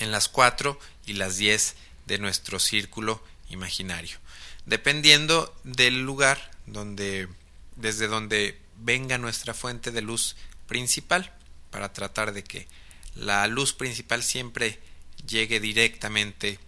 en 0.00 0.10
las 0.10 0.28
4 0.28 0.76
y 1.10 1.14
las 1.14 1.36
10 1.38 1.74
de 2.06 2.18
nuestro 2.18 2.60
círculo 2.60 3.20
imaginario. 3.48 4.16
Dependiendo 4.64 5.52
del 5.64 6.02
lugar 6.02 6.52
donde 6.66 7.28
desde 7.74 8.06
donde 8.06 8.60
venga 8.76 9.18
nuestra 9.18 9.52
fuente 9.54 9.90
de 9.90 10.02
luz 10.02 10.36
principal 10.68 11.34
para 11.70 11.92
tratar 11.92 12.32
de 12.32 12.44
que 12.44 12.68
la 13.16 13.44
luz 13.48 13.72
principal 13.72 14.22
siempre 14.22 14.78
llegue 15.26 15.58
directamente 15.58 16.60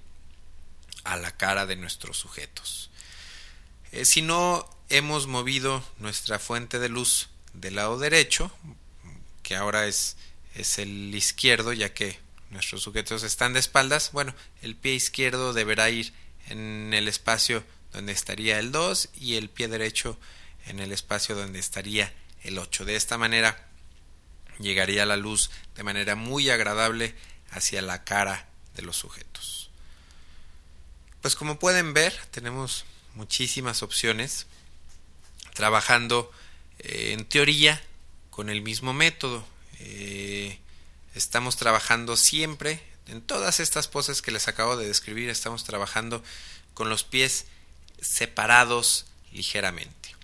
a 1.04 1.16
la 1.16 1.36
cara 1.36 1.64
de 1.64 1.76
nuestros 1.76 2.18
sujetos. 2.18 2.90
Eh, 3.92 4.04
si 4.04 4.22
no 4.22 4.68
hemos 4.88 5.28
movido 5.28 5.84
nuestra 5.98 6.40
fuente 6.40 6.80
de 6.80 6.88
luz 6.88 7.28
del 7.52 7.76
lado 7.76 7.96
derecho, 7.96 8.50
que 9.44 9.54
ahora 9.54 9.86
es, 9.86 10.16
es 10.54 10.78
el 10.78 11.14
izquierdo, 11.14 11.72
ya 11.72 11.94
que 11.94 12.18
nuestros 12.52 12.82
sujetos 12.82 13.22
están 13.22 13.54
de 13.54 13.60
espaldas, 13.60 14.12
bueno, 14.12 14.34
el 14.60 14.76
pie 14.76 14.94
izquierdo 14.94 15.52
deberá 15.52 15.90
ir 15.90 16.12
en 16.48 16.92
el 16.94 17.08
espacio 17.08 17.64
donde 17.92 18.12
estaría 18.12 18.58
el 18.58 18.72
2 18.72 19.08
y 19.14 19.36
el 19.36 19.48
pie 19.48 19.68
derecho 19.68 20.18
en 20.66 20.78
el 20.78 20.92
espacio 20.92 21.34
donde 21.34 21.58
estaría 21.58 22.12
el 22.42 22.58
8. 22.58 22.84
De 22.84 22.96
esta 22.96 23.18
manera 23.18 23.68
llegaría 24.58 25.06
la 25.06 25.16
luz 25.16 25.50
de 25.74 25.82
manera 25.82 26.14
muy 26.14 26.50
agradable 26.50 27.14
hacia 27.50 27.82
la 27.82 28.04
cara 28.04 28.48
de 28.74 28.82
los 28.82 28.96
sujetos. 28.96 29.70
Pues 31.20 31.36
como 31.36 31.58
pueden 31.58 31.94
ver, 31.94 32.14
tenemos 32.30 32.84
muchísimas 33.14 33.82
opciones 33.82 34.46
trabajando 35.54 36.30
eh, 36.78 37.12
en 37.12 37.24
teoría 37.24 37.82
con 38.30 38.50
el 38.50 38.62
mismo 38.62 38.92
método. 38.92 39.46
Eh, 39.78 40.58
estamos 41.14 41.56
trabajando 41.56 42.16
siempre 42.16 42.80
en 43.06 43.20
todas 43.20 43.60
estas 43.60 43.88
poses 43.88 44.22
que 44.22 44.30
les 44.30 44.48
acabo 44.48 44.76
de 44.76 44.86
describir, 44.86 45.28
estamos 45.28 45.64
trabajando 45.64 46.22
con 46.74 46.88
los 46.88 47.04
pies 47.04 47.46
separados 48.00 49.06
ligeramente. 49.32 50.14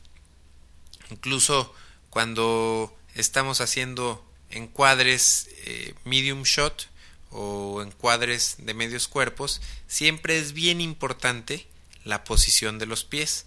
Incluso 1.10 1.74
cuando 2.10 2.96
estamos 3.14 3.60
haciendo 3.60 4.24
encuadres 4.50 5.48
eh, 5.64 5.94
medium 6.04 6.42
shot 6.42 6.88
o 7.30 7.82
encuadres 7.82 8.56
de 8.58 8.74
medios 8.74 9.08
cuerpos, 9.08 9.60
siempre 9.86 10.38
es 10.38 10.52
bien 10.52 10.80
importante 10.80 11.66
la 12.04 12.24
posición 12.24 12.78
de 12.78 12.86
los 12.86 13.04
pies, 13.04 13.44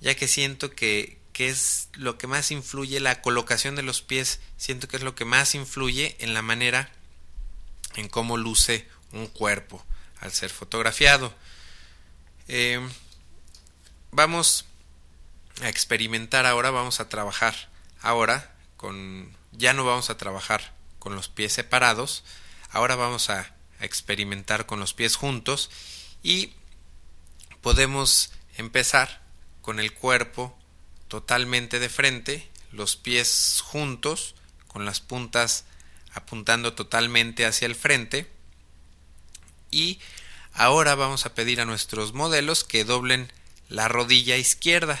ya 0.00 0.14
que 0.14 0.28
siento 0.28 0.70
que, 0.70 1.17
que 1.38 1.48
es 1.48 1.88
lo 1.92 2.18
que 2.18 2.26
más 2.26 2.50
influye, 2.50 2.98
la 2.98 3.22
colocación 3.22 3.76
de 3.76 3.82
los 3.82 4.02
pies, 4.02 4.40
siento 4.56 4.88
que 4.88 4.96
es 4.96 5.04
lo 5.04 5.14
que 5.14 5.24
más 5.24 5.54
influye 5.54 6.16
en 6.18 6.34
la 6.34 6.42
manera 6.42 6.90
en 7.94 8.08
cómo 8.08 8.36
luce 8.36 8.88
un 9.12 9.28
cuerpo 9.28 9.86
al 10.20 10.32
ser 10.32 10.50
fotografiado. 10.50 11.32
Eh, 12.48 12.80
vamos 14.10 14.64
a 15.62 15.68
experimentar 15.68 16.44
ahora, 16.44 16.72
vamos 16.72 16.98
a 16.98 17.08
trabajar 17.08 17.54
ahora 18.02 18.52
con, 18.76 19.32
ya 19.52 19.72
no 19.74 19.84
vamos 19.84 20.10
a 20.10 20.16
trabajar 20.16 20.74
con 20.98 21.14
los 21.14 21.28
pies 21.28 21.52
separados, 21.52 22.24
ahora 22.72 22.96
vamos 22.96 23.30
a 23.30 23.54
experimentar 23.78 24.66
con 24.66 24.80
los 24.80 24.92
pies 24.92 25.14
juntos 25.14 25.70
y 26.20 26.52
podemos 27.60 28.32
empezar 28.56 29.22
con 29.62 29.78
el 29.78 29.94
cuerpo 29.94 30.57
totalmente 31.08 31.78
de 31.78 31.88
frente, 31.88 32.48
los 32.70 32.96
pies 32.96 33.62
juntos, 33.64 34.34
con 34.66 34.84
las 34.84 35.00
puntas 35.00 35.64
apuntando 36.12 36.74
totalmente 36.74 37.46
hacia 37.46 37.66
el 37.66 37.74
frente. 37.74 38.30
Y 39.70 39.98
ahora 40.52 40.94
vamos 40.94 41.26
a 41.26 41.34
pedir 41.34 41.60
a 41.60 41.64
nuestros 41.64 42.12
modelos 42.12 42.64
que 42.64 42.84
doblen 42.84 43.32
la 43.68 43.88
rodilla 43.88 44.36
izquierda. 44.36 45.00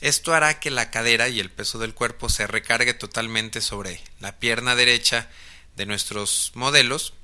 Esto 0.00 0.34
hará 0.34 0.60
que 0.60 0.70
la 0.70 0.90
cadera 0.90 1.28
y 1.28 1.40
el 1.40 1.50
peso 1.50 1.78
del 1.78 1.94
cuerpo 1.94 2.28
se 2.28 2.46
recargue 2.46 2.94
totalmente 2.94 3.60
sobre 3.60 4.02
la 4.20 4.38
pierna 4.38 4.74
derecha 4.74 5.30
de 5.76 5.86
nuestros 5.86 6.52
modelos, 6.54 7.14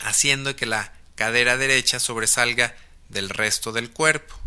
haciendo 0.00 0.56
que 0.56 0.66
la 0.66 0.92
cadera 1.14 1.56
derecha 1.56 2.00
sobresalga 2.00 2.74
del 3.08 3.28
resto 3.28 3.72
del 3.72 3.90
cuerpo. 3.90 4.38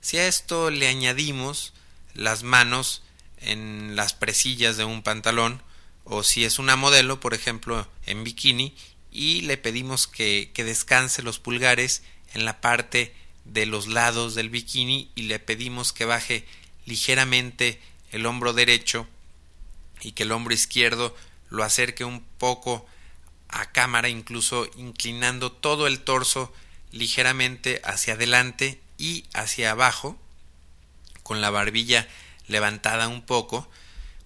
Si 0.00 0.18
a 0.18 0.26
esto 0.26 0.70
le 0.70 0.88
añadimos 0.88 1.72
las 2.14 2.42
manos 2.42 3.02
en 3.38 3.96
las 3.96 4.14
presillas 4.14 4.76
de 4.76 4.84
un 4.84 5.02
pantalón, 5.02 5.62
o 6.04 6.22
si 6.22 6.44
es 6.44 6.58
una 6.58 6.76
modelo, 6.76 7.20
por 7.20 7.34
ejemplo, 7.34 7.86
en 8.06 8.24
bikini, 8.24 8.74
y 9.12 9.42
le 9.42 9.56
pedimos 9.56 10.06
que, 10.06 10.50
que 10.54 10.64
descanse 10.64 11.22
los 11.22 11.38
pulgares 11.38 12.02
en 12.32 12.44
la 12.44 12.60
parte 12.60 13.14
de 13.44 13.66
los 13.66 13.88
lados 13.88 14.34
del 14.34 14.50
bikini 14.50 15.10
y 15.14 15.22
le 15.22 15.38
pedimos 15.38 15.92
que 15.92 16.04
baje 16.04 16.46
ligeramente 16.86 17.80
el 18.12 18.26
hombro 18.26 18.52
derecho 18.52 19.06
y 20.00 20.12
que 20.12 20.22
el 20.22 20.32
hombro 20.32 20.54
izquierdo 20.54 21.16
lo 21.48 21.64
acerque 21.64 22.04
un 22.04 22.22
poco 22.38 22.86
a 23.48 23.72
cámara, 23.72 24.08
incluso 24.08 24.70
inclinando 24.76 25.50
todo 25.50 25.86
el 25.86 26.00
torso 26.00 26.52
ligeramente 26.92 27.80
hacia 27.84 28.14
adelante 28.14 28.80
y 29.00 29.24
hacia 29.32 29.70
abajo, 29.70 30.20
con 31.22 31.40
la 31.40 31.48
barbilla 31.48 32.06
levantada 32.46 33.08
un 33.08 33.22
poco, 33.22 33.66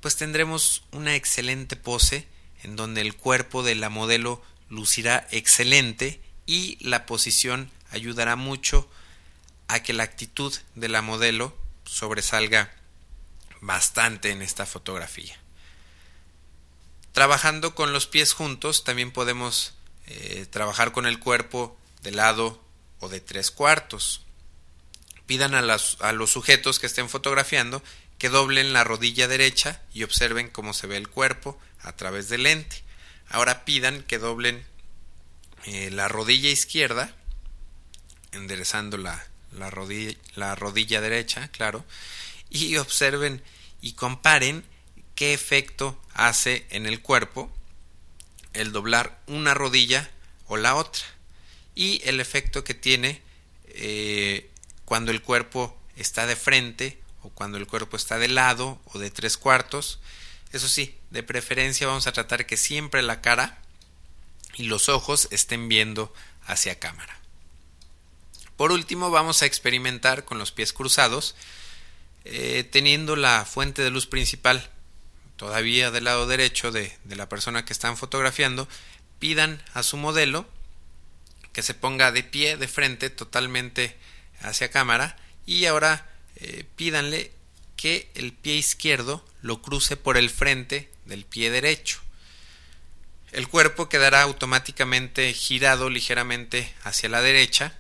pues 0.01 0.17
tendremos 0.17 0.83
una 0.91 1.15
excelente 1.15 1.77
pose 1.77 2.27
en 2.65 2.75
donde 2.75 3.01
el 3.01 3.17
cuerpo 3.17 3.63
de 3.63 3.77
la 3.77 3.89
modelo 3.89 4.43
lucirá 4.69 5.29
excelente 5.31 6.21
y 6.45 6.77
la 6.85 7.07
posición 7.07 7.71
ayudará 7.91 8.35
mucho 8.35 8.91
a 9.69 9.81
que 9.83 9.93
la 9.93 10.03
actitud 10.03 10.53
de 10.75 10.89
la 10.89 11.03
modelo 11.03 11.57
sobresalga 11.85 12.75
bastante 13.61 14.31
en 14.31 14.43
esta 14.43 14.67
fotografía. 14.67 15.39
Trabajando 17.13 17.77
con 17.77 17.93
los 17.93 18.09
pies 18.09 18.33
juntos 18.33 18.83
también 18.83 19.13
podemos 19.13 19.75
eh, 20.07 20.47
trabajar 20.51 20.91
con 20.91 21.07
el 21.07 21.21
cuerpo 21.21 21.79
de 22.03 22.11
lado 22.11 22.61
o 22.99 23.09
de 23.09 23.21
tres 23.21 23.53
cuartos. 23.53 24.24
Pidan 25.27 25.55
a, 25.55 25.63
los 25.63 26.31
sujetos 26.31 26.79
que 26.79 26.87
estén 26.87 27.09
fotografiando 27.09 27.83
que 28.19 28.29
doblen 28.29 28.73
la 28.73 28.85
rodilla 28.85 29.27
derecha 29.27 29.83
y 29.93 30.03
observen 30.03 30.49
cómo 30.49 30.75
se 30.75 30.87
ve 30.87 30.97
el 30.97 31.09
cuerpo 31.09 31.59
a 31.81 31.97
través 31.97 32.29
del 32.29 32.45
lente. 32.45 32.83
Ahora 33.29 33.65
pidan 33.65 34.03
que 34.03 34.19
doblen 34.19 34.65
eh, 35.65 35.91
la 35.91 36.09
rodilla 36.09 36.51
izquierda, 36.51 37.15
enderezando 38.33 38.97
la, 38.99 39.27
la, 39.53 39.71
rodilla, 39.71 40.17
la 40.35 40.55
rodilla 40.55 41.01
derecha, 41.01 41.49
claro, 41.49 41.85
y 42.51 42.77
observen 42.77 43.43
y 43.81 43.93
comparen 43.93 44.65
qué 45.15 45.35
efecto 45.35 46.01
hace 46.13 46.67
en 46.71 46.87
el 46.87 47.01
cuerpo 47.01 47.51
el 48.53 48.73
doblar 48.73 49.21
una 49.27 49.55
rodilla 49.55 50.11
o 50.47 50.57
la 50.57 50.75
otra 50.77 51.05
y 51.75 52.01
el 52.05 52.21
efecto 52.21 52.65
que 52.65 52.75
tiene 52.75 53.21
eh, 53.67 54.51
cuando 54.85 55.11
el 55.11 55.23
cuerpo 55.23 55.77
está 55.97 56.27
de 56.27 56.37
frente 56.37 56.99
o 57.23 57.31
cuando 57.31 57.59
el 57.59 57.67
cuerpo 57.67 57.97
está 57.97 58.19
de 58.19 58.29
lado 58.29 58.81
o 58.87 58.99
de 58.99 59.11
tres 59.11 59.37
cuartos. 59.37 59.99
Eso 60.53 60.69
sí, 60.69 60.97
de 61.11 61.23
preferencia 61.23 61.87
vamos 61.87 62.07
a 62.07 62.13
tratar 62.13 62.47
que 62.47 62.57
siempre 62.57 63.03
la 63.03 63.21
cara 63.21 63.59
y 64.55 64.65
los 64.65 64.89
ojos 64.89 65.29
estén 65.31 65.69
viendo 65.69 66.13
hacia 66.47 66.79
cámara. 66.79 67.19
Por 68.57 68.71
último, 68.71 69.11
vamos 69.11 69.43
a 69.43 69.47
experimentar 69.47 70.25
con 70.25 70.39
los 70.39 70.53
pies 70.53 70.73
cruzados, 70.73 71.35
eh, 72.25 72.69
teniendo 72.71 73.17
la 73.17 73.45
fuente 73.45 73.83
de 73.83 73.91
luz 73.91 74.07
principal 74.07 74.71
todavía 75.37 75.91
del 75.91 76.05
lado 76.05 76.27
derecho 76.27 76.71
de, 76.71 76.97
de 77.05 77.17
la 77.17 77.29
persona 77.29 77.65
que 77.65 77.73
están 77.73 77.97
fotografiando, 77.97 78.69
pidan 79.19 79.61
a 79.73 79.83
su 79.83 79.97
modelo 79.97 80.47
que 81.53 81.63
se 81.63 81.75
ponga 81.75 82.13
de 82.13 82.23
pie, 82.23 82.57
de 82.57 82.69
frente, 82.69 83.11
totalmente 83.11 83.97
hacia 84.41 84.71
cámara, 84.71 85.17
y 85.47 85.67
ahora 85.67 86.11
eh, 86.37 86.65
pídanle 86.77 87.33
que 87.77 88.11
el 88.15 88.33
pie 88.33 88.57
izquierdo 88.57 89.25
lo 89.43 89.63
cruce 89.63 89.97
por 89.97 90.17
el 90.17 90.31
frente 90.31 90.91
del 91.05 91.25
pie 91.25 91.51
derecho. 91.51 92.01
El 93.33 93.49
cuerpo 93.49 93.89
quedará 93.89 94.23
automáticamente 94.23 95.33
girado 95.33 95.91
ligeramente 95.91 96.73
hacia 96.83 97.09
la 97.09 97.21
derecha, 97.21 97.79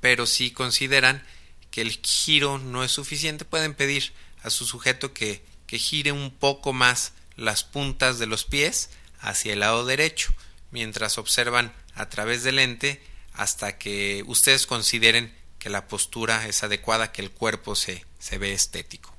pero 0.00 0.26
si 0.26 0.50
consideran 0.50 1.24
que 1.70 1.80
el 1.80 1.92
giro 2.02 2.58
no 2.58 2.84
es 2.84 2.92
suficiente, 2.92 3.44
pueden 3.44 3.74
pedir 3.74 4.12
a 4.42 4.50
su 4.50 4.66
sujeto 4.66 5.14
que, 5.14 5.44
que 5.66 5.78
gire 5.78 6.12
un 6.12 6.30
poco 6.32 6.72
más 6.72 7.12
las 7.36 7.64
puntas 7.64 8.18
de 8.18 8.26
los 8.26 8.44
pies 8.44 8.90
hacia 9.20 9.52
el 9.52 9.60
lado 9.60 9.86
derecho, 9.86 10.34
mientras 10.70 11.18
observan 11.18 11.72
a 11.94 12.08
través 12.08 12.42
del 12.42 12.56
lente 12.56 13.02
hasta 13.34 13.78
que 13.78 14.24
ustedes 14.26 14.66
consideren 14.66 15.34
que 15.58 15.70
la 15.70 15.86
postura 15.86 16.46
es 16.46 16.62
adecuada, 16.62 17.12
que 17.12 17.22
el 17.22 17.30
cuerpo 17.30 17.76
se, 17.76 18.04
se 18.18 18.38
ve 18.38 18.52
estético. 18.52 19.14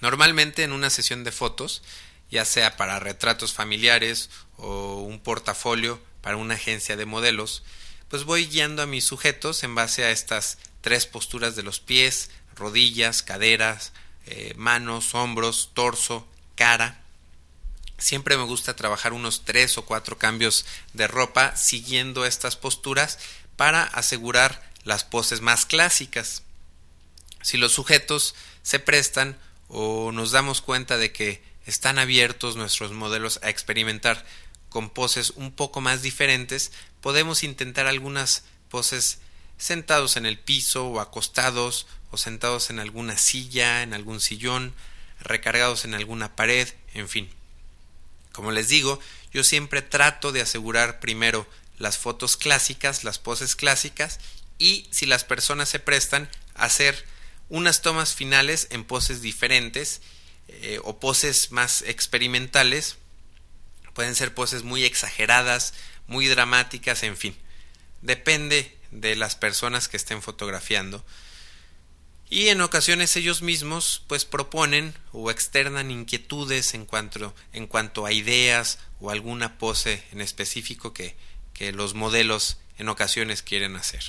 Normalmente 0.00 0.62
en 0.62 0.72
una 0.72 0.90
sesión 0.90 1.24
de 1.24 1.32
fotos, 1.32 1.82
ya 2.30 2.44
sea 2.44 2.76
para 2.76 3.00
retratos 3.00 3.52
familiares 3.52 4.30
o 4.56 5.02
un 5.02 5.20
portafolio 5.20 6.00
para 6.22 6.36
una 6.36 6.54
agencia 6.54 6.96
de 6.96 7.06
modelos, 7.06 7.62
pues 8.08 8.24
voy 8.24 8.46
guiando 8.46 8.82
a 8.82 8.86
mis 8.86 9.04
sujetos 9.04 9.62
en 9.64 9.74
base 9.74 10.04
a 10.04 10.10
estas 10.10 10.58
tres 10.80 11.06
posturas 11.06 11.56
de 11.56 11.62
los 11.62 11.80
pies, 11.80 12.30
rodillas, 12.54 13.22
caderas, 13.22 13.92
eh, 14.26 14.54
manos, 14.56 15.14
hombros, 15.14 15.70
torso, 15.74 16.26
cara. 16.54 17.02
Siempre 17.98 18.36
me 18.36 18.44
gusta 18.44 18.76
trabajar 18.76 19.12
unos 19.12 19.44
tres 19.44 19.76
o 19.76 19.84
cuatro 19.84 20.18
cambios 20.18 20.64
de 20.94 21.08
ropa 21.08 21.56
siguiendo 21.56 22.24
estas 22.24 22.56
posturas 22.56 23.18
para 23.56 23.82
asegurar 23.82 24.62
las 24.84 25.02
poses 25.02 25.40
más 25.40 25.66
clásicas. 25.66 26.44
Si 27.42 27.56
los 27.56 27.72
sujetos 27.72 28.36
se 28.62 28.78
prestan 28.78 29.36
o 29.66 30.12
nos 30.12 30.30
damos 30.30 30.62
cuenta 30.62 30.96
de 30.96 31.12
que 31.12 31.42
están 31.66 31.98
abiertos 31.98 32.56
nuestros 32.56 32.92
modelos 32.92 33.40
a 33.42 33.50
experimentar 33.50 34.24
con 34.68 34.90
poses 34.90 35.30
un 35.30 35.50
poco 35.50 35.80
más 35.80 36.00
diferentes, 36.00 36.72
podemos 37.00 37.42
intentar 37.42 37.86
algunas 37.86 38.44
poses 38.70 39.18
sentados 39.58 40.16
en 40.16 40.24
el 40.24 40.38
piso 40.38 40.86
o 40.86 41.00
acostados 41.00 41.86
o 42.12 42.16
sentados 42.16 42.70
en 42.70 42.78
alguna 42.78 43.18
silla, 43.18 43.82
en 43.82 43.92
algún 43.92 44.20
sillón, 44.20 44.72
recargados 45.20 45.84
en 45.84 45.94
alguna 45.94 46.36
pared, 46.36 46.68
en 46.94 47.08
fin. 47.08 47.37
Como 48.38 48.52
les 48.52 48.68
digo, 48.68 49.00
yo 49.32 49.42
siempre 49.42 49.82
trato 49.82 50.30
de 50.30 50.40
asegurar 50.40 51.00
primero 51.00 51.44
las 51.76 51.98
fotos 51.98 52.36
clásicas, 52.36 53.02
las 53.02 53.18
poses 53.18 53.56
clásicas, 53.56 54.20
y 54.60 54.86
si 54.92 55.06
las 55.06 55.24
personas 55.24 55.68
se 55.68 55.80
prestan, 55.80 56.30
hacer 56.54 57.04
unas 57.48 57.82
tomas 57.82 58.14
finales 58.14 58.68
en 58.70 58.84
poses 58.84 59.22
diferentes 59.22 60.02
eh, 60.46 60.78
o 60.84 61.00
poses 61.00 61.50
más 61.50 61.82
experimentales. 61.82 62.98
Pueden 63.92 64.14
ser 64.14 64.32
poses 64.32 64.62
muy 64.62 64.84
exageradas, 64.84 65.74
muy 66.06 66.28
dramáticas, 66.28 67.02
en 67.02 67.16
fin. 67.16 67.36
Depende 68.02 68.78
de 68.92 69.16
las 69.16 69.34
personas 69.34 69.88
que 69.88 69.96
estén 69.96 70.22
fotografiando. 70.22 71.04
Y 72.30 72.48
en 72.48 72.60
ocasiones 72.60 73.16
ellos 73.16 73.40
mismos 73.40 74.02
pues 74.06 74.24
proponen 74.24 74.94
o 75.12 75.30
externan 75.30 75.90
inquietudes 75.90 76.74
en 76.74 76.84
cuanto, 76.84 77.34
en 77.52 77.66
cuanto 77.66 78.04
a 78.04 78.12
ideas 78.12 78.78
o 79.00 79.10
alguna 79.10 79.56
pose 79.56 80.04
en 80.12 80.20
específico 80.20 80.92
que, 80.92 81.16
que 81.54 81.72
los 81.72 81.94
modelos 81.94 82.58
en 82.76 82.88
ocasiones 82.90 83.42
quieren 83.42 83.76
hacer. 83.76 84.02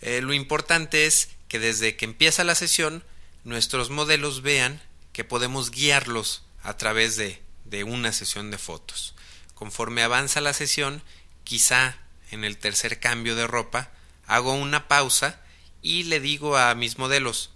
Eh, 0.00 0.22
lo 0.22 0.32
importante 0.32 1.06
es 1.06 1.28
que 1.48 1.58
desde 1.58 1.96
que 1.96 2.06
empieza 2.06 2.42
la 2.42 2.54
sesión 2.54 3.04
nuestros 3.44 3.90
modelos 3.90 4.40
vean 4.40 4.80
que 5.12 5.24
podemos 5.24 5.70
guiarlos 5.70 6.42
a 6.62 6.76
través 6.78 7.16
de, 7.16 7.42
de 7.66 7.84
una 7.84 8.12
sesión 8.12 8.50
de 8.50 8.56
fotos. 8.56 9.14
Conforme 9.54 10.02
avanza 10.02 10.40
la 10.40 10.54
sesión, 10.54 11.02
quizá 11.44 11.98
en 12.30 12.44
el 12.44 12.56
tercer 12.56 12.98
cambio 12.98 13.36
de 13.36 13.46
ropa, 13.46 13.90
hago 14.26 14.54
una 14.54 14.88
pausa 14.88 15.43
y 15.84 16.04
le 16.04 16.18
digo 16.18 16.56
a 16.56 16.74
mis 16.74 16.96
modelos, 16.96 17.50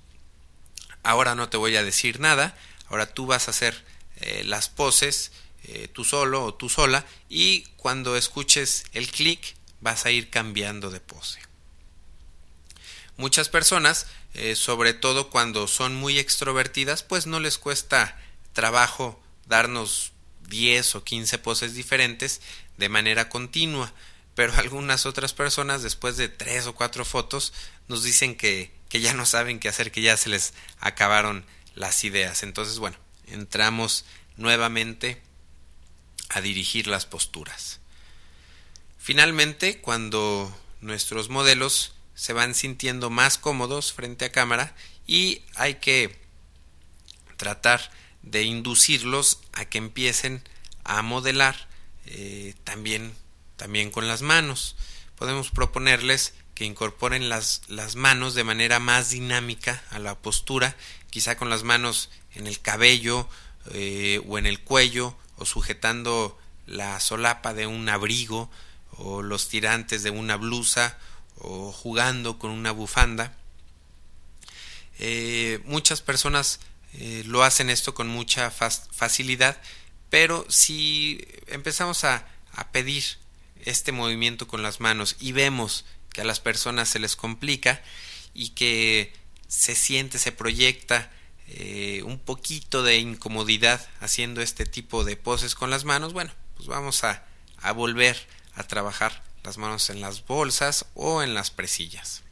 ahora 1.02 1.34
no 1.34 1.48
te 1.48 1.56
voy 1.56 1.74
a 1.76 1.82
decir 1.82 2.20
nada, 2.20 2.54
ahora 2.88 3.06
tú 3.06 3.24
vas 3.24 3.48
a 3.48 3.52
hacer 3.52 3.82
eh, 4.16 4.42
las 4.44 4.68
poses, 4.68 5.32
eh, 5.64 5.88
tú 5.88 6.04
solo 6.04 6.44
o 6.44 6.54
tú 6.54 6.68
sola, 6.68 7.06
y 7.30 7.62
cuando 7.78 8.16
escuches 8.16 8.84
el 8.92 9.10
clic 9.10 9.56
vas 9.80 10.04
a 10.04 10.10
ir 10.10 10.28
cambiando 10.28 10.90
de 10.90 11.00
pose. 11.00 11.40
Muchas 13.16 13.48
personas, 13.48 14.06
eh, 14.34 14.56
sobre 14.56 14.92
todo 14.92 15.30
cuando 15.30 15.66
son 15.66 15.96
muy 15.96 16.18
extrovertidas, 16.18 17.02
pues 17.02 17.26
no 17.26 17.40
les 17.40 17.56
cuesta 17.56 18.20
trabajo 18.52 19.18
darnos 19.46 20.12
10 20.48 20.96
o 20.96 21.02
15 21.02 21.38
poses 21.38 21.72
diferentes 21.72 22.42
de 22.76 22.90
manera 22.90 23.30
continua 23.30 23.90
pero 24.38 24.54
algunas 24.54 25.04
otras 25.04 25.32
personas 25.32 25.82
después 25.82 26.16
de 26.16 26.28
tres 26.28 26.68
o 26.68 26.74
cuatro 26.76 27.04
fotos 27.04 27.52
nos 27.88 28.04
dicen 28.04 28.36
que, 28.36 28.70
que 28.88 29.00
ya 29.00 29.12
no 29.12 29.26
saben 29.26 29.58
qué 29.58 29.68
hacer, 29.68 29.90
que 29.90 30.00
ya 30.00 30.16
se 30.16 30.28
les 30.28 30.54
acabaron 30.78 31.44
las 31.74 32.04
ideas. 32.04 32.44
Entonces, 32.44 32.78
bueno, 32.78 32.96
entramos 33.26 34.04
nuevamente 34.36 35.20
a 36.28 36.40
dirigir 36.40 36.86
las 36.86 37.04
posturas. 37.04 37.80
Finalmente, 38.96 39.80
cuando 39.80 40.56
nuestros 40.80 41.30
modelos 41.30 41.94
se 42.14 42.32
van 42.32 42.54
sintiendo 42.54 43.10
más 43.10 43.38
cómodos 43.38 43.92
frente 43.92 44.26
a 44.26 44.30
cámara 44.30 44.72
y 45.04 45.42
hay 45.56 45.80
que 45.80 46.16
tratar 47.36 47.90
de 48.22 48.44
inducirlos 48.44 49.40
a 49.54 49.64
que 49.64 49.78
empiecen 49.78 50.44
a 50.84 51.02
modelar 51.02 51.66
eh, 52.06 52.54
también 52.62 53.12
también 53.58 53.90
con 53.90 54.08
las 54.08 54.22
manos. 54.22 54.76
Podemos 55.16 55.50
proponerles 55.50 56.32
que 56.54 56.64
incorporen 56.64 57.28
las, 57.28 57.60
las 57.68 57.94
manos 57.94 58.34
de 58.34 58.44
manera 58.44 58.78
más 58.78 59.10
dinámica 59.10 59.82
a 59.90 59.98
la 59.98 60.16
postura, 60.16 60.74
quizá 61.10 61.36
con 61.36 61.50
las 61.50 61.64
manos 61.64 62.08
en 62.32 62.46
el 62.46 62.60
cabello 62.60 63.28
eh, 63.72 64.22
o 64.26 64.38
en 64.38 64.46
el 64.46 64.60
cuello 64.60 65.14
o 65.36 65.44
sujetando 65.44 66.38
la 66.66 66.98
solapa 67.00 67.52
de 67.52 67.66
un 67.66 67.88
abrigo 67.88 68.50
o 68.92 69.22
los 69.22 69.48
tirantes 69.48 70.02
de 70.02 70.10
una 70.10 70.36
blusa 70.36 70.98
o 71.36 71.72
jugando 71.72 72.38
con 72.38 72.50
una 72.50 72.72
bufanda. 72.72 73.36
Eh, 74.98 75.60
muchas 75.64 76.00
personas 76.00 76.60
eh, 76.94 77.22
lo 77.26 77.42
hacen 77.44 77.70
esto 77.70 77.94
con 77.94 78.08
mucha 78.08 78.50
facilidad, 78.50 79.60
pero 80.10 80.46
si 80.48 81.24
empezamos 81.46 82.04
a, 82.04 82.26
a 82.52 82.72
pedir 82.72 83.04
este 83.64 83.92
movimiento 83.92 84.46
con 84.46 84.62
las 84.62 84.80
manos 84.80 85.16
y 85.20 85.32
vemos 85.32 85.84
que 86.12 86.22
a 86.22 86.24
las 86.24 86.40
personas 86.40 86.88
se 86.88 86.98
les 86.98 87.16
complica 87.16 87.82
y 88.34 88.50
que 88.50 89.12
se 89.46 89.74
siente, 89.74 90.18
se 90.18 90.32
proyecta 90.32 91.10
eh, 91.48 92.02
un 92.04 92.18
poquito 92.18 92.82
de 92.82 92.98
incomodidad 92.98 93.86
haciendo 94.00 94.42
este 94.42 94.66
tipo 94.66 95.04
de 95.04 95.16
poses 95.16 95.54
con 95.54 95.70
las 95.70 95.84
manos, 95.84 96.12
bueno, 96.12 96.32
pues 96.56 96.68
vamos 96.68 97.04
a, 97.04 97.24
a 97.58 97.72
volver 97.72 98.26
a 98.54 98.64
trabajar 98.64 99.22
las 99.44 99.56
manos 99.56 99.88
en 99.90 100.00
las 100.00 100.26
bolsas 100.26 100.86
o 100.94 101.22
en 101.22 101.34
las 101.34 101.50
presillas. 101.50 102.22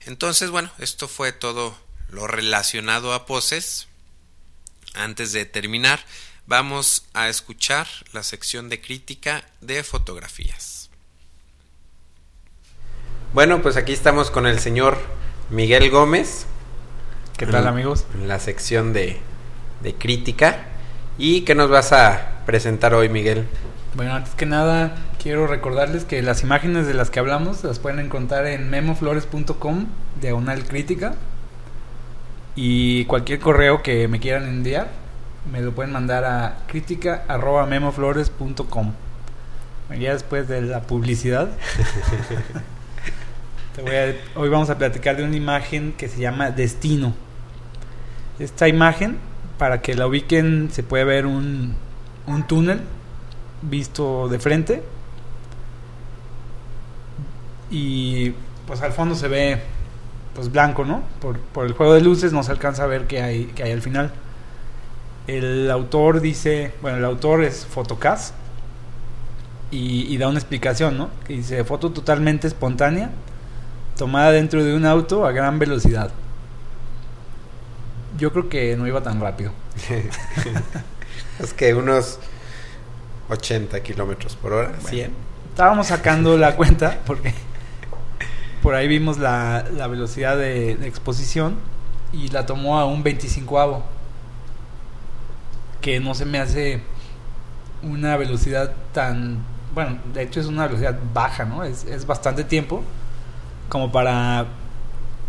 Entonces, 0.00 0.50
bueno, 0.50 0.70
esto 0.78 1.06
fue 1.06 1.32
todo 1.32 1.78
lo 2.08 2.26
relacionado 2.26 3.12
a 3.12 3.26
poses. 3.26 3.88
Antes 4.94 5.32
de 5.32 5.44
terminar, 5.44 6.04
vamos 6.46 7.06
a 7.14 7.28
escuchar 7.28 7.86
la 8.12 8.22
sección 8.22 8.68
de 8.68 8.80
crítica 8.80 9.44
de 9.60 9.82
fotografías. 9.82 10.90
Bueno, 13.32 13.62
pues 13.62 13.76
aquí 13.76 13.92
estamos 13.92 14.30
con 14.30 14.46
el 14.46 14.58
señor 14.58 14.98
Miguel 15.50 15.90
Gómez. 15.90 16.46
¿Qué 17.36 17.46
tal 17.46 17.66
amigos? 17.66 18.04
En 18.14 18.28
la 18.28 18.38
sección 18.38 18.92
de, 18.92 19.20
de 19.82 19.94
crítica. 19.94 20.66
¿Y 21.18 21.42
qué 21.42 21.54
nos 21.54 21.70
vas 21.70 21.92
a 21.92 22.42
presentar 22.46 22.94
hoy, 22.94 23.08
Miguel? 23.08 23.46
Bueno, 23.94 24.14
antes 24.14 24.34
que 24.34 24.46
nada, 24.46 24.96
quiero 25.22 25.46
recordarles 25.46 26.04
que 26.04 26.22
las 26.22 26.42
imágenes 26.42 26.86
de 26.86 26.94
las 26.94 27.10
que 27.10 27.20
hablamos 27.20 27.64
las 27.64 27.78
pueden 27.78 28.00
encontrar 28.00 28.46
en 28.46 28.70
memoflores.com, 28.70 29.86
diagonal 30.20 30.64
crítica. 30.64 31.14
Y 32.54 33.06
cualquier 33.06 33.40
correo 33.40 33.82
que 33.82 34.08
me 34.08 34.20
quieran 34.20 34.46
enviar, 34.46 34.90
me 35.50 35.60
lo 35.60 35.72
pueden 35.72 35.92
mandar 35.92 36.24
a 36.24 36.58
crítica.memoflores.com. 36.68 38.92
Ya 39.98 40.12
después 40.12 40.48
de 40.48 40.62
la 40.62 40.82
publicidad, 40.82 41.50
hoy 44.36 44.48
vamos 44.48 44.70
a 44.70 44.78
platicar 44.78 45.16
de 45.16 45.24
una 45.24 45.36
imagen 45.36 45.92
que 45.92 46.08
se 46.08 46.18
llama 46.18 46.50
Destino. 46.50 47.14
Esta 48.38 48.68
imagen, 48.68 49.18
para 49.58 49.82
que 49.82 49.94
la 49.94 50.06
ubiquen, 50.06 50.70
se 50.72 50.82
puede 50.82 51.04
ver 51.04 51.26
un, 51.26 51.74
un 52.26 52.46
túnel 52.46 52.80
visto 53.60 54.28
de 54.28 54.38
frente. 54.38 54.82
Y 57.70 58.30
pues 58.66 58.80
al 58.80 58.92
fondo 58.92 59.14
se 59.14 59.28
ve 59.28 59.60
pues 60.34 60.50
blanco, 60.50 60.84
¿no? 60.84 61.02
Por, 61.20 61.38
por 61.38 61.66
el 61.66 61.74
juego 61.74 61.92
de 61.92 62.00
luces 62.00 62.32
no 62.32 62.42
se 62.42 62.50
alcanza 62.50 62.84
a 62.84 62.86
ver 62.86 63.06
qué 63.06 63.20
hay, 63.20 63.52
qué 63.54 63.64
hay 63.64 63.72
al 63.72 63.82
final. 63.82 64.10
El 65.26 65.70
autor 65.70 66.20
dice, 66.20 66.72
bueno, 66.82 66.98
el 66.98 67.04
autor 67.04 67.44
es 67.44 67.64
Photocast 67.64 68.34
y, 69.70 70.18
da 70.18 70.28
una 70.28 70.38
explicación, 70.38 70.98
¿no? 70.98 71.08
Que 71.26 71.34
dice, 71.34 71.64
foto 71.64 71.90
totalmente 71.92 72.46
espontánea, 72.46 73.10
tomada 73.96 74.30
dentro 74.32 74.62
de 74.62 74.74
un 74.74 74.84
auto 74.84 75.24
a 75.24 75.32
gran 75.32 75.58
velocidad. 75.58 76.10
Yo 78.18 78.32
creo 78.32 78.48
que 78.48 78.76
no 78.76 78.86
iba 78.86 79.02
tan 79.02 79.20
rápido. 79.20 79.52
es 81.38 81.54
que 81.54 81.72
unos 81.74 82.18
80 83.30 83.80
kilómetros 83.82 84.36
por 84.36 84.52
hora, 84.52 84.72
100. 84.86 85.10
Estábamos 85.50 85.86
sacando 85.86 86.36
la 86.36 86.56
cuenta 86.56 86.98
porque 87.06 87.32
por 88.62 88.74
ahí 88.74 88.88
vimos 88.88 89.18
la, 89.18 89.64
la 89.74 89.86
velocidad 89.86 90.36
de, 90.36 90.76
de, 90.76 90.86
exposición 90.86 91.56
y 92.12 92.28
la 92.28 92.44
tomó 92.44 92.78
a 92.78 92.84
un 92.84 93.02
25avo 93.02 93.82
que 95.82 96.00
no 96.00 96.14
se 96.14 96.24
me 96.24 96.38
hace 96.38 96.80
una 97.82 98.16
velocidad 98.16 98.72
tan, 98.92 99.40
bueno, 99.74 99.98
de 100.14 100.22
hecho 100.22 100.40
es 100.40 100.46
una 100.46 100.66
velocidad 100.66 100.98
baja, 101.12 101.44
¿no? 101.44 101.64
Es, 101.64 101.84
es 101.84 102.06
bastante 102.06 102.44
tiempo 102.44 102.82
como 103.72 103.90
para, 103.90 104.48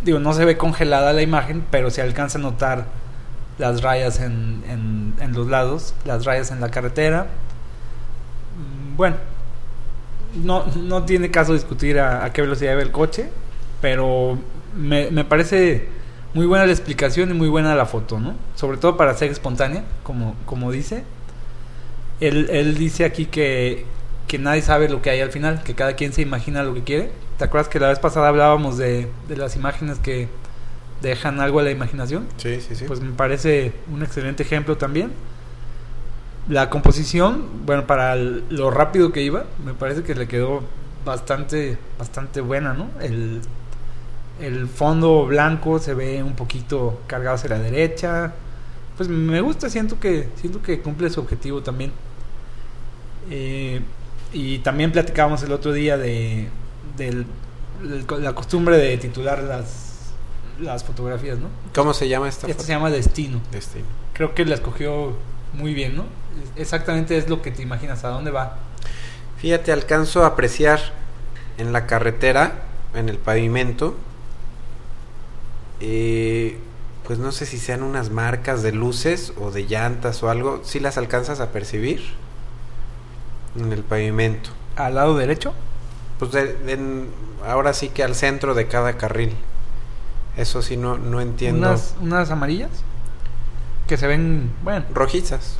digo, 0.03 0.19
no 0.19 0.33
se 0.33 0.43
ve 0.43 0.57
congelada 0.57 1.13
la 1.13 1.21
imagen, 1.21 1.63
pero 1.71 1.89
se 1.89 2.01
alcanza 2.01 2.37
a 2.37 2.41
notar 2.41 2.87
las 3.57 3.81
rayas 3.81 4.19
en, 4.19 4.63
en, 5.19 5.33
los 5.33 5.47
lados, 5.47 5.95
las 6.03 6.25
rayas 6.25 6.51
en 6.51 6.59
la 6.59 6.69
carretera. 6.69 7.27
Mm, 8.57 8.97
bueno, 8.97 9.15
no, 10.43 10.65
no 10.75 11.03
tiene 11.03 11.31
caso 11.31 11.53
discutir 11.53 12.01
a, 12.01 12.31
qué 12.33 12.41
velocidad 12.41 12.75
ve 12.75 12.81
el 12.81 12.91
coche, 12.91 13.29
pero 13.79 14.37
me, 14.75 15.09
me 15.09 15.23
parece 15.23 15.87
muy 16.33 16.45
buena 16.45 16.65
la 16.65 16.71
explicación 16.71 17.31
y 17.31 17.33
muy 17.33 17.47
buena 17.49 17.75
la 17.75 17.85
foto, 17.85 18.19
¿no? 18.19 18.35
Sobre 18.55 18.77
todo 18.77 18.97
para 18.97 19.13
ser 19.15 19.31
espontánea, 19.31 19.83
como, 20.03 20.35
como 20.45 20.71
dice. 20.71 21.03
Él, 22.19 22.47
él 22.51 22.77
dice 22.77 23.05
aquí 23.05 23.25
que 23.25 23.85
que 24.27 24.39
nadie 24.39 24.61
sabe 24.61 24.89
lo 24.89 25.01
que 25.01 25.09
hay 25.11 25.19
al 25.19 25.31
final, 25.31 25.61
que 25.63 25.75
cada 25.75 25.93
quien 25.95 26.13
se 26.13 26.21
imagina 26.21 26.63
lo 26.63 26.73
que 26.73 26.83
quiere. 26.83 27.11
¿Te 27.37 27.43
acuerdas 27.43 27.67
que 27.67 27.79
la 27.79 27.89
vez 27.89 27.99
pasada 27.99 28.29
hablábamos 28.29 28.77
de, 28.77 29.07
de 29.27 29.37
las 29.37 29.55
imágenes 29.55 29.99
que 29.99 30.27
dejan 31.01 31.39
algo 31.41 31.59
a 31.59 31.63
la 31.63 31.71
imaginación? 31.71 32.27
Sí, 32.37 32.61
sí, 32.61 32.75
sí. 32.75 32.85
Pues 32.87 33.01
me 33.01 33.11
parece 33.11 33.73
un 33.91 34.01
excelente 34.01 34.43
ejemplo 34.43 34.77
también. 34.77 35.11
La 36.49 36.69
composición, 36.69 37.65
bueno, 37.65 37.87
para 37.87 38.13
el- 38.13 38.43
lo 38.49 38.69
rápido 38.69 39.11
que 39.13 39.21
iba, 39.21 39.45
me 39.65 39.73
parece 39.73 40.03
que 40.03 40.13
le 40.13 40.27
quedó 40.27 40.61
bastante, 41.05 41.77
bastante 41.97 42.41
buena, 42.41 42.73
¿no? 42.73 42.89
El, 43.01 43.41
el 44.41 44.67
fondo 44.67 45.25
blanco 45.25 45.79
se 45.79 45.93
ve 45.93 46.23
un 46.23 46.35
poquito 46.35 47.01
cargado 47.07 47.35
hacia 47.35 47.49
la 47.49 47.59
derecha. 47.59 48.33
Pues 48.97 49.09
me 49.09 49.41
gusta, 49.41 49.69
siento 49.69 49.99
que, 49.99 50.29
siento 50.39 50.61
que 50.61 50.81
cumple 50.81 51.09
su 51.09 51.19
objetivo 51.19 51.61
también. 51.61 51.91
Eh, 53.29 53.81
y 54.33 54.59
también 54.59 54.91
platicábamos 54.91 55.43
el 55.43 55.51
otro 55.51 55.71
día 55.71 55.97
de, 55.97 56.49
la 58.19 58.33
costumbre 58.33 58.77
de 58.77 58.97
titular 58.97 59.41
las, 59.43 60.13
las 60.59 60.83
fotografías, 60.83 61.37
¿no? 61.37 61.47
¿Cómo 61.73 61.93
se 61.93 62.07
llama 62.07 62.27
esta 62.27 62.47
foto? 62.47 62.63
se 62.63 62.69
llama 62.69 62.89
Destino. 62.89 63.41
Destino. 63.51 63.85
Creo 64.13 64.33
que 64.33 64.45
la 64.45 64.55
escogió 64.55 65.15
muy 65.53 65.73
bien, 65.73 65.95
¿no? 65.95 66.05
Exactamente 66.55 67.17
es 67.17 67.29
lo 67.29 67.41
que 67.41 67.51
te 67.51 67.61
imaginas, 67.61 68.03
a 68.03 68.09
dónde 68.09 68.31
va. 68.31 68.57
Fíjate, 69.37 69.71
alcanzo 69.71 70.23
a 70.23 70.27
apreciar 70.27 70.79
en 71.57 71.73
la 71.73 71.85
carretera, 71.85 72.63
en 72.95 73.09
el 73.09 73.17
pavimento, 73.17 73.95
eh, 75.85 76.57
pues 77.05 77.19
no 77.19 77.31
sé 77.33 77.45
si 77.45 77.57
sean 77.57 77.83
unas 77.83 78.09
marcas 78.09 78.63
de 78.63 78.71
luces 78.71 79.33
o 79.39 79.51
de 79.51 79.65
llantas 79.67 80.23
o 80.23 80.29
algo, 80.29 80.61
si 80.63 80.79
las 80.79 80.97
alcanzas 80.97 81.41
a 81.41 81.51
percibir 81.51 82.01
en 83.59 83.73
el 83.73 83.83
pavimento. 83.83 84.49
Al 84.77 84.95
lado 84.95 85.17
derecho, 85.17 85.53
Pues 86.19 86.31
de- 86.31 87.05
ahora 87.45 87.73
sí 87.73 87.89
que 87.89 88.03
al 88.03 88.15
centro 88.15 88.53
de 88.53 88.67
cada 88.67 88.93
carril. 88.97 89.33
Eso 90.37 90.61
sí 90.61 90.77
no, 90.77 90.97
no 90.97 91.19
entiendo. 91.19 91.67
unas, 91.67 91.95
unas 92.01 92.31
amarillas 92.31 92.69
que 93.87 93.97
se 93.97 94.07
ven, 94.07 94.49
bueno, 94.63 94.85
Rojizas. 94.93 95.57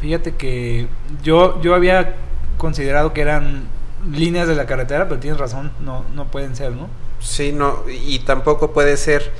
fíjate 0.00 0.36
que 0.36 0.86
yo, 1.22 1.60
yo 1.60 1.74
había 1.74 2.14
considerado 2.56 3.12
que 3.12 3.20
eran 3.22 3.64
líneas 4.10 4.46
de 4.46 4.54
la 4.54 4.66
carretera, 4.66 5.08
pero 5.08 5.20
tienes 5.20 5.40
razón, 5.40 5.72
no, 5.80 6.04
no 6.14 6.26
pueden 6.28 6.54
ser, 6.54 6.72
¿no? 6.72 6.88
Sí, 7.20 7.52
no, 7.52 7.84
y 7.88 8.20
tampoco 8.20 8.72
puede 8.72 8.96
ser 8.96 9.32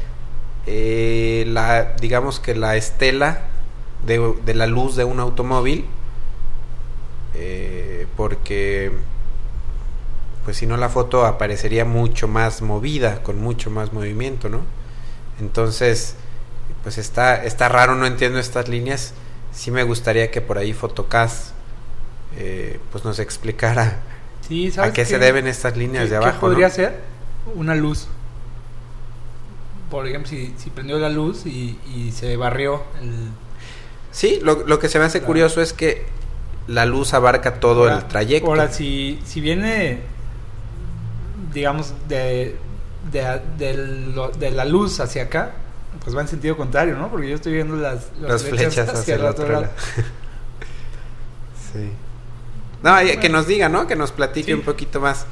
eh, 0.67 1.45
la, 1.49 1.95
digamos 2.01 2.41
que 2.41 2.55
la 2.55 2.77
estela 2.77 3.43
de, 4.07 4.35
de 4.45 4.55
la 4.55 4.67
luz 4.67 4.97
de 4.97 5.05
un 5.05 5.21
automóvil, 5.21 5.87
eh, 7.35 8.07
porque 8.17 8.93
pues 10.45 10.57
si 10.57 10.67
no 10.67 10.77
la 10.77 10.89
foto 10.89 11.27
aparecería 11.27 11.85
mucho 11.85 12.27
más 12.29 12.63
movida, 12.63 13.23
con 13.23 13.39
mucho 13.41 13.71
más 13.71 13.93
movimiento, 13.93 14.49
¿no? 14.49 14.61
Entonces, 15.41 16.17
pues 16.83 16.99
está, 16.99 17.45
está 17.45 17.69
raro, 17.69 17.95
no 17.97 18.07
entiendo 18.07 18.39
estas 18.39 18.69
líneas. 18.69 19.15
Sí 19.53 19.71
me 19.71 19.83
gustaría 19.85 20.31
que 20.31 20.41
por 20.41 20.59
ahí 20.59 20.73
Fotocast 20.73 21.51
eh, 22.37 22.81
pues 22.93 23.05
nos 23.05 23.19
explicara 23.19 23.99
Sí, 24.47 24.71
a 24.71 24.73
¿sabes 24.73 24.93
qué 24.93 25.05
se 25.05 25.19
deben 25.19 25.47
estas 25.47 25.77
líneas 25.77 26.05
qué- 26.05 26.11
de 26.11 26.11
qué 26.11 26.17
abajo. 26.17 26.37
¿no? 26.37 26.41
podría 26.41 26.71
ser? 26.71 27.01
Una 27.55 27.75
luz. 27.75 28.09
Por 29.91 30.07
ejemplo, 30.07 30.29
si, 30.29 30.55
si 30.59 30.69
prendió 30.71 30.99
la 30.99 31.09
luz 31.09 31.47
y, 31.47 31.79
y 31.95 32.13
se 32.13 32.37
barrió 32.37 32.83
el... 33.01 33.13
Sí, 34.11 34.39
lo, 34.43 34.67
lo 34.67 34.79
que 34.79 34.89
se 34.89 34.99
me 34.99 35.05
hace 35.07 35.19
Claro. 35.21 35.27
curioso 35.29 35.63
es 35.63 35.73
que 35.73 36.07
la 36.67 36.85
luz 36.87 37.15
abarca 37.15 37.61
todo 37.61 37.83
Ahora- 37.85 37.99
el 37.99 38.05
trayecto. 38.09 38.49
Ahora, 38.49 38.71
si, 38.73 39.19
si 39.25 39.41
viene, 39.41 40.01
digamos, 41.55 41.95
de, 42.09 42.57
de, 43.11 43.75
lo- 44.15 44.31
de 44.31 44.51
la 44.51 44.65
luz 44.67 45.01
hacia 45.01 45.23
acá, 45.25 45.53
pues 46.05 46.15
va 46.17 46.21
en 46.21 46.29
sentido 46.29 46.57
contrario, 46.57 46.97
¿no? 46.97 47.09
Porque 47.11 47.29
yo 47.31 47.35
estoy 47.37 47.55
viendo 47.55 47.77
las, 47.77 48.09
Las 48.21 48.45
flechas 48.45 48.89
hacia 48.91 49.15
el 49.15 49.25
otro 49.25 49.49
lado. 49.49 49.69
sí. 51.73 51.91
No, 52.83 53.03
y 53.03 53.07
que 53.09 53.17
Bueno. 53.17 53.39
nos 53.39 53.47
diga, 53.47 53.69
¿no? 53.69 53.87
Que 53.87 53.97
nos 53.97 54.13
platique 54.13 54.47
Sí. 54.49 54.53
un 54.53 54.63
poquito 54.63 55.01
más 55.01 55.27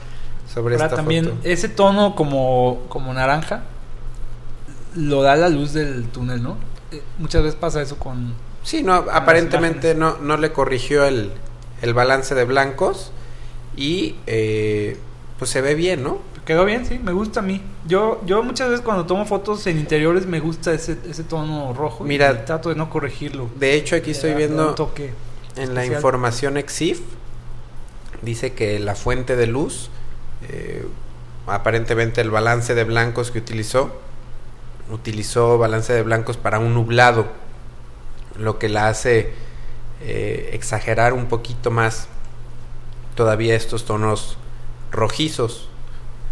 sobre 0.56 0.76
Ahora 0.76 0.86
esta 0.86 0.96
también, 0.96 1.26
foto. 1.26 1.38
ese 1.44 1.68
tono 1.68 2.14
como, 2.16 2.86
como 2.88 3.12
naranja 3.12 3.64
lo 4.96 5.20
da 5.22 5.36
la 5.36 5.50
luz 5.50 5.74
del 5.74 6.08
túnel, 6.08 6.42
¿no? 6.42 6.56
Eh, 6.90 7.02
muchas 7.18 7.42
veces 7.42 7.58
pasa 7.60 7.82
eso 7.82 7.98
con... 7.98 8.32
Sí, 8.62 8.82
no, 8.82 8.94
aparentemente 9.12 9.94
no, 9.94 10.16
no 10.16 10.38
le 10.38 10.52
corrigió 10.52 11.04
el, 11.04 11.30
el 11.82 11.92
balance 11.94 12.34
de 12.34 12.44
blancos 12.44 13.12
y 13.76 14.16
eh, 14.26 14.96
pues 15.38 15.50
se 15.50 15.60
ve 15.60 15.74
bien, 15.74 16.02
¿no? 16.02 16.18
Quedó 16.46 16.64
bien, 16.64 16.86
sí, 16.86 16.98
me 16.98 17.12
gusta 17.12 17.40
a 17.40 17.42
mí. 17.42 17.60
Yo, 17.86 18.22
yo 18.24 18.42
muchas 18.42 18.70
veces 18.70 18.82
cuando 18.84 19.04
tomo 19.04 19.26
fotos 19.26 19.66
en 19.66 19.78
interiores 19.78 20.26
me 20.26 20.40
gusta 20.40 20.72
ese, 20.72 20.96
ese 21.10 21.24
tono 21.24 21.74
rojo. 21.74 22.04
y 22.06 22.08
Mira, 22.08 22.44
trato 22.46 22.70
de 22.70 22.76
no 22.76 22.88
corregirlo. 22.88 23.50
De 23.58 23.74
hecho, 23.74 23.94
aquí 23.96 24.12
estoy 24.12 24.32
viendo 24.34 24.74
toque. 24.74 25.12
en 25.56 25.74
la 25.74 25.84
información 25.84 26.56
EXIF, 26.56 27.00
dice 28.22 28.54
que 28.54 28.78
la 28.78 28.94
fuente 28.94 29.36
de 29.36 29.46
luz, 29.48 29.90
eh, 30.48 30.86
aparentemente 31.46 32.20
el 32.20 32.30
balance 32.30 32.74
de 32.74 32.84
blancos 32.84 33.30
que 33.30 33.38
utilizó, 33.38 34.00
utilizó 34.90 35.58
balance 35.58 35.92
de 35.92 36.02
blancos 36.02 36.36
para 36.36 36.58
un 36.58 36.74
nublado, 36.74 37.26
lo 38.38 38.58
que 38.58 38.68
la 38.68 38.88
hace 38.88 39.32
eh, 40.02 40.50
exagerar 40.52 41.12
un 41.12 41.26
poquito 41.26 41.70
más 41.70 42.08
todavía 43.14 43.54
estos 43.54 43.84
tonos 43.86 44.36
rojizos. 44.92 45.68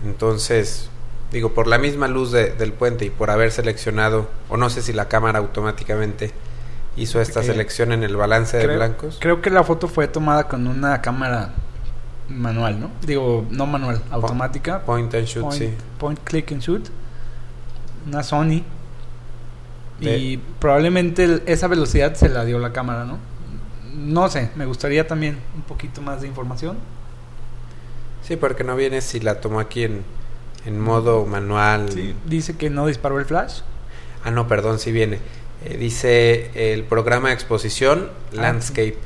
Entonces, 0.04 0.90
digo, 1.32 1.54
por 1.54 1.66
la 1.66 1.78
misma 1.78 2.08
luz 2.08 2.30
de- 2.30 2.50
del 2.52 2.72
puente 2.72 3.06
y 3.06 3.10
por 3.10 3.30
haber 3.30 3.50
seleccionado, 3.52 4.28
o 4.48 4.56
no 4.56 4.68
sé 4.70 4.82
si 4.82 4.92
la 4.92 5.08
cámara 5.08 5.38
automáticamente 5.38 6.32
hizo 6.96 7.20
esta 7.20 7.40
Ok. 7.40 7.46
selección 7.46 7.90
en 7.92 8.04
el 8.04 8.16
balance 8.16 8.56
de 8.58 8.66
blancos. 8.66 9.16
Creo 9.20 9.40
que 9.40 9.50
la 9.50 9.64
foto 9.64 9.88
fue 9.88 10.06
tomada 10.08 10.46
con 10.46 10.66
una 10.66 11.00
cámara 11.00 11.54
manual, 12.28 12.80
¿no? 12.80 12.90
Digo, 13.06 13.46
no 13.50 13.66
manual, 13.66 14.00
automática. 14.10 14.82
Point 14.82 15.14
and 15.14 15.26
shoot, 15.26 15.42
point, 15.42 15.58
sí. 15.62 15.70
point 15.98 16.20
click 16.24 16.52
and 16.52 16.60
shoot. 16.62 16.88
Una 18.06 18.22
Sony. 18.22 18.62
De- 20.00 20.18
Y 20.18 20.36
probablemente 20.58 21.42
esa 21.46 21.68
velocidad 21.68 22.14
se 22.14 22.28
la 22.28 22.44
dio 22.44 22.58
la 22.58 22.72
cámara, 22.72 23.04
¿no? 23.04 23.18
No 23.96 24.28
sé, 24.28 24.50
me 24.56 24.66
gustaría 24.66 25.06
también 25.06 25.38
un 25.54 25.62
poquito 25.62 26.02
más 26.02 26.20
de 26.20 26.26
información. 26.26 26.76
Sí, 28.22 28.36
porque 28.36 28.64
no 28.64 28.74
viene 28.74 29.00
si 29.02 29.20
la 29.20 29.40
tomó 29.40 29.60
aquí 29.60 29.84
en, 29.84 30.02
en 30.66 30.80
modo 30.80 31.26
manual. 31.26 31.88
Dice 32.26 32.56
que 32.56 32.70
no 32.70 32.86
disparó 32.86 33.18
el 33.20 33.26
flash. 33.26 33.60
Ah, 34.24 34.30
no, 34.30 34.48
perdón, 34.48 34.78
sí 34.78 34.90
viene. 34.92 35.18
Eh, 35.64 35.76
dice 35.78 36.72
el 36.72 36.84
programa 36.84 37.28
de 37.28 37.34
exposición 37.34 38.08
Ah, 38.32 38.40
Landscape. 38.40 38.98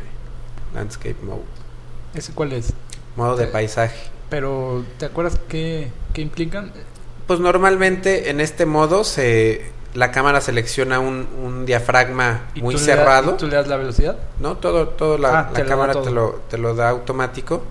Landscape 0.74 1.16
Mode. 1.24 1.42
¿Ese 2.14 2.32
cuál 2.32 2.52
es? 2.52 2.72
Modo 3.18 3.36
de 3.36 3.46
paisaje. 3.48 3.98
Pero, 4.30 4.84
¿te 4.98 5.06
acuerdas 5.06 5.38
qué, 5.48 5.90
qué 6.14 6.20
implican? 6.22 6.72
Pues 7.26 7.40
normalmente 7.40 8.30
en 8.30 8.40
este 8.40 8.64
modo 8.64 9.04
se 9.04 9.70
la 9.94 10.10
cámara 10.12 10.40
selecciona 10.40 11.00
un, 11.00 11.26
un 11.42 11.66
diafragma 11.66 12.46
¿Y 12.54 12.62
muy 12.62 12.74
tú 12.74 12.80
le 12.80 12.86
das- 12.86 12.96
cerrado. 12.96 13.34
y 13.34 13.36
¿Tú 13.38 13.46
le 13.48 13.56
das 13.56 13.66
la 13.68 13.76
velocidad? 13.76 14.16
No, 14.38 14.56
todo, 14.58 14.88
todo 14.90 15.18
la, 15.18 15.28
Ah, 15.30 15.42
la 15.50 15.52
te 15.52 15.62
lo 15.62 15.64
da 15.64 15.70
cámara 15.74 15.92
todo. 15.94 16.02
te 16.04 16.10
lo, 16.12 16.30
te 16.48 16.58
lo 16.58 16.74
da 16.74 16.88
automático. 16.90 17.62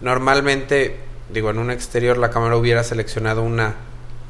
Normalmente, 0.00 0.96
digo, 1.32 1.50
en 1.50 1.58
un 1.58 1.70
exterior 1.70 2.18
la 2.18 2.30
cámara 2.30 2.56
hubiera 2.56 2.84
seleccionado 2.84 3.42
una, 3.42 3.74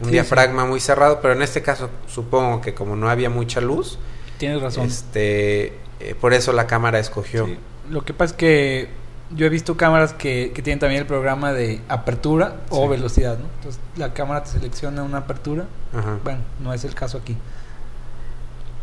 un 0.01 0.07
Sí, 0.07 0.13
diafragma 0.13 0.65
muy 0.65 0.81
cerrado, 0.81 1.21
pero 1.21 1.35
en 1.35 1.43
este 1.43 1.63
caso 1.63 1.91
supongo 2.07 2.61
que 2.61 2.75
como 2.75 2.95
no 2.97 3.11
había 3.11 3.29
mucha 3.31 3.61
luz, 3.61 3.99
Tienes 4.39 4.63
razón. 4.63 4.87
este, 4.87 5.75
eh, 6.01 6.15
por 6.21 6.33
eso 6.33 6.53
la 6.53 6.67
cámara 6.67 6.99
escogió. 6.99 7.47
Sí. 7.47 7.59
Lo 7.91 8.05
que 8.05 8.15
pasa 8.15 8.33
es 8.33 8.37
que 8.39 8.89
yo 9.35 9.47
he 9.47 9.49
visto 9.49 9.77
cámaras 9.77 10.13
que, 10.15 10.53
que 10.55 10.63
tienen 10.63 10.79
también 10.81 11.01
el 11.03 11.07
programa 11.07 11.53
de 11.53 11.81
apertura 11.89 12.57
o 12.71 12.83
Sí. 12.85 12.89
velocidad, 12.89 13.39
¿no? 13.39 13.45
Entonces 13.57 13.81
la 13.97 14.13
cámara 14.15 14.43
te 14.45 14.51
selecciona 14.51 15.03
una 15.03 15.19
apertura. 15.19 15.67
Ajá. 15.97 16.19
Bueno, 16.25 16.41
no 16.61 16.73
es 16.73 16.85
el 16.85 16.95
caso 16.95 17.19
aquí. 17.19 17.37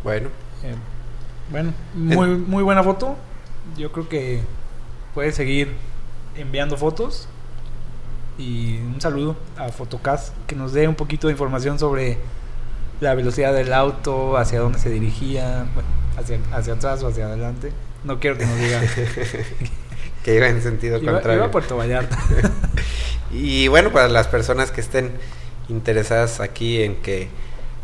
Bueno, 0.04 0.28
Eh, 0.62 0.74
bueno, 1.50 1.72
muy, 1.94 2.28
muy 2.28 2.62
buena 2.62 2.82
foto. 2.82 3.16
Yo 3.76 3.90
creo 3.92 4.08
que 4.08 4.40
puedes 5.14 5.34
seguir 5.34 5.74
enviando 6.36 6.76
fotos. 6.76 7.28
Y 8.38 8.76
un 8.78 9.00
saludo 9.00 9.34
a 9.56 9.68
Fotocast 9.70 10.34
que 10.46 10.54
nos 10.54 10.72
dé 10.74 10.86
un 10.88 10.94
poquito 10.94 11.26
de 11.26 11.32
información 11.32 11.78
sobre 11.78 12.18
la 13.00 13.14
velocidad 13.14 13.52
del 13.54 13.72
auto, 13.72 14.36
hacia 14.36 14.60
dónde 14.60 14.78
se 14.78 14.90
dirigía, 14.90 15.66
bueno, 15.74 15.88
hacia, 16.18 16.38
hacia 16.52 16.74
atrás 16.74 17.02
o 17.02 17.08
hacia 17.08 17.26
adelante. 17.26 17.72
No 18.04 18.20
quiero 18.20 18.36
que 18.38 18.44
nos 18.46 18.58
diga. 18.58 18.80
que 20.26 20.34
iba 20.34 20.48
en 20.48 20.60
sentido 20.60 20.98
iba, 20.98 21.12
contrario. 21.12 21.38
iba 21.38 21.46
a 21.46 21.50
Puerto 21.52 21.76
Vallarta. 21.76 22.18
Y 23.32 23.68
bueno, 23.68 23.92
para 23.92 24.08
las 24.08 24.28
personas 24.28 24.70
que 24.70 24.80
estén 24.80 25.10
interesadas 25.68 26.40
aquí 26.40 26.80
en 26.82 26.96
que 26.96 27.28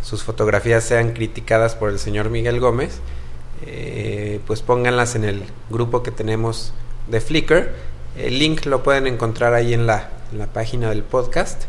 sus 0.02 0.22
fotografías 0.22 0.84
sean 0.84 1.12
criticadas 1.12 1.74
por 1.74 1.90
el 1.90 1.98
señor 1.98 2.30
Miguel 2.30 2.60
Gómez, 2.60 3.00
eh, 3.66 4.40
pues 4.46 4.62
pónganlas 4.62 5.14
en 5.16 5.24
el 5.24 5.42
grupo 5.68 6.02
que 6.02 6.10
tenemos 6.10 6.72
de 7.08 7.20
Flickr. 7.20 7.72
El 8.16 8.38
link 8.38 8.66
lo 8.66 8.84
pueden 8.84 9.08
encontrar 9.08 9.52
ahí 9.52 9.74
en 9.74 9.86
la, 9.86 10.08
en 10.32 10.38
la 10.38 10.46
página 10.46 10.90
del 10.90 11.02
podcast, 11.02 11.64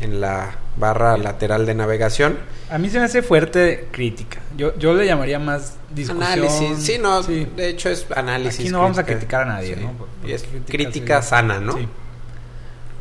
en 0.00 0.20
la 0.20 0.58
barra 0.76 1.16
lateral 1.16 1.66
de 1.66 1.74
navegación. 1.74 2.38
A 2.70 2.78
mí 2.78 2.88
se 2.90 2.98
me 2.98 3.06
hace 3.06 3.22
fuerte 3.22 3.88
crítica. 3.90 4.40
Yo, 4.56 4.76
yo 4.78 4.94
le 4.94 5.06
llamaría 5.06 5.38
más 5.38 5.76
discusión. 5.94 6.22
Análisis, 6.22 6.84
sí, 6.84 6.98
no, 6.98 7.22
de 7.22 7.68
hecho 7.68 7.88
es 7.88 8.06
análisis. 8.14 8.60
Aquí 8.60 8.68
no 8.70 8.80
vamos 8.80 8.98
a 8.98 9.04
criticar 9.04 9.42
a 9.42 9.46
nadie, 9.46 9.76
¿no? 9.76 9.92
Y 10.26 10.32
es 10.32 10.44
crítica 10.66 11.22
sana, 11.22 11.60
¿no? 11.60 11.76
Sí. 11.76 11.88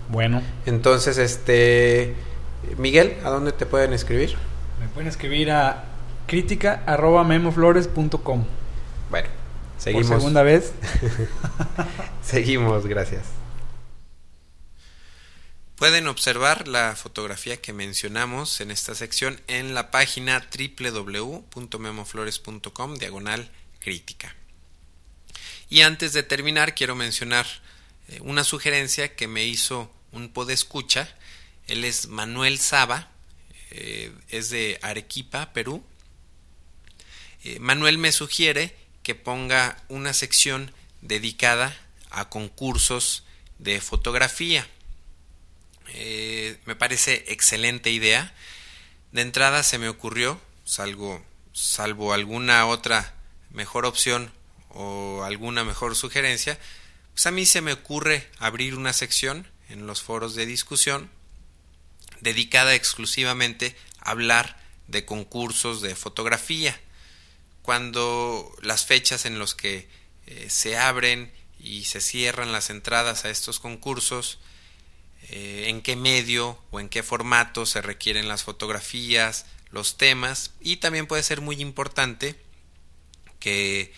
Bueno. 0.10 0.42
Entonces, 0.66 1.18
este... 1.18 2.16
Miguel, 2.78 3.18
¿a 3.26 3.30
dónde 3.30 3.52
te 3.52 3.66
pueden 3.66 3.94
escribir? 3.94 4.36
Me 4.80 4.88
pueden 4.88 5.08
escribir 5.08 5.52
a 5.52 5.86
crítica 6.28 6.84
arroba 6.86 7.24
memoflores.com. 7.24 8.46
Bueno, 9.10 9.28
seguimos. 9.78 10.08
Por 10.08 10.18
segunda 10.20 10.44
vez. 10.44 10.74
seguimos, 12.22 12.86
gracias. 12.88 13.43
Pueden 15.84 16.08
observar 16.08 16.70
la 16.70 16.96
fotografía 16.96 17.62
que 17.62 17.74
mencionamos 17.74 18.62
en 18.62 18.72
esta 18.72 18.96
sección 18.96 19.42
en 19.48 19.74
la 19.74 19.92
página 19.92 20.48
www.memoflores.com 20.58 22.96
diagonal 22.96 23.52
crítica. 23.82 24.34
Y 25.70 25.82
antes 25.82 26.14
de 26.14 26.24
terminar 26.24 26.74
quiero 26.74 26.96
mencionar 26.96 27.46
eh, 28.08 28.20
una 28.22 28.46
sugerencia 28.46 29.14
que 29.18 29.28
me 29.28 29.44
hizo 29.44 29.92
un 30.14 30.30
podescucha. 30.30 31.14
Él 31.68 31.84
es 31.84 32.08
Manuel 32.08 32.60
Saba, 32.60 33.12
eh, 33.72 34.14
es 34.30 34.52
de 34.52 34.80
Arequipa, 34.84 35.52
Perú. 35.52 35.84
Eh, 37.44 37.60
Manuel 37.60 37.98
me 37.98 38.14
sugiere 38.14 38.74
que 39.04 39.16
ponga 39.16 39.84
una 39.90 40.14
sección 40.14 40.72
dedicada 41.02 41.76
a 42.10 42.30
concursos 42.30 43.26
de 43.60 43.82
fotografía. 43.82 44.66
Eh, 45.94 46.58
me 46.66 46.76
parece 46.76 47.24
excelente 47.28 47.92
idea. 47.92 48.34
De 49.12 49.22
entrada 49.22 49.62
se 49.64 49.78
me 49.78 49.90
ocurrió, 49.90 50.42
salvo, 50.66 51.24
alguna 52.14 52.66
otra 52.66 53.14
mejor 53.52 53.86
opción 53.86 54.32
o 54.70 55.24
alguna 55.24 55.64
mejor 55.64 55.96
sugerencia, 55.96 56.60
pues 57.14 57.28
a 57.28 57.32
mí 57.32 57.46
se 57.46 57.62
me 57.62 57.74
ocurre 57.74 58.28
abrir 58.40 58.76
una 58.76 58.92
sección 58.92 59.48
en 59.70 59.86
los 59.86 60.02
foros 60.02 60.34
de 60.34 60.48
discusión 60.48 61.12
dedicada 62.22 62.74
exclusivamente 62.74 63.76
a 64.00 64.12
hablar 64.12 64.60
de 64.88 65.06
concursos 65.06 65.82
de 65.82 65.96
fotografía. 65.96 66.80
Cuando 67.62 68.52
las 68.62 68.86
fechas 68.86 69.26
en 69.26 69.38
los 69.38 69.54
que 69.54 69.88
eh, 70.26 70.50
se 70.50 70.78
abren 70.78 71.32
y 71.60 71.84
se 71.84 72.02
cierran 72.02 72.52
las 72.52 72.72
entradas 72.72 73.26
a 73.26 73.30
estos 73.30 73.60
concursos, 73.60 74.40
eh, 75.36 75.70
en 75.70 75.82
qué 75.82 75.96
medio 75.96 76.60
o 76.70 76.80
en 76.80 76.90
qué 76.90 77.02
formato 77.02 77.66
se 77.66 77.82
requieren 77.82 78.28
las 78.28 78.44
fotografías, 78.44 79.48
los 79.72 79.98
temas 79.98 80.52
y 80.62 80.78
también 80.78 81.08
puede 81.08 81.24
ser 81.24 81.42
muy 81.42 81.60
importante 81.60 82.36
que, 83.40 83.92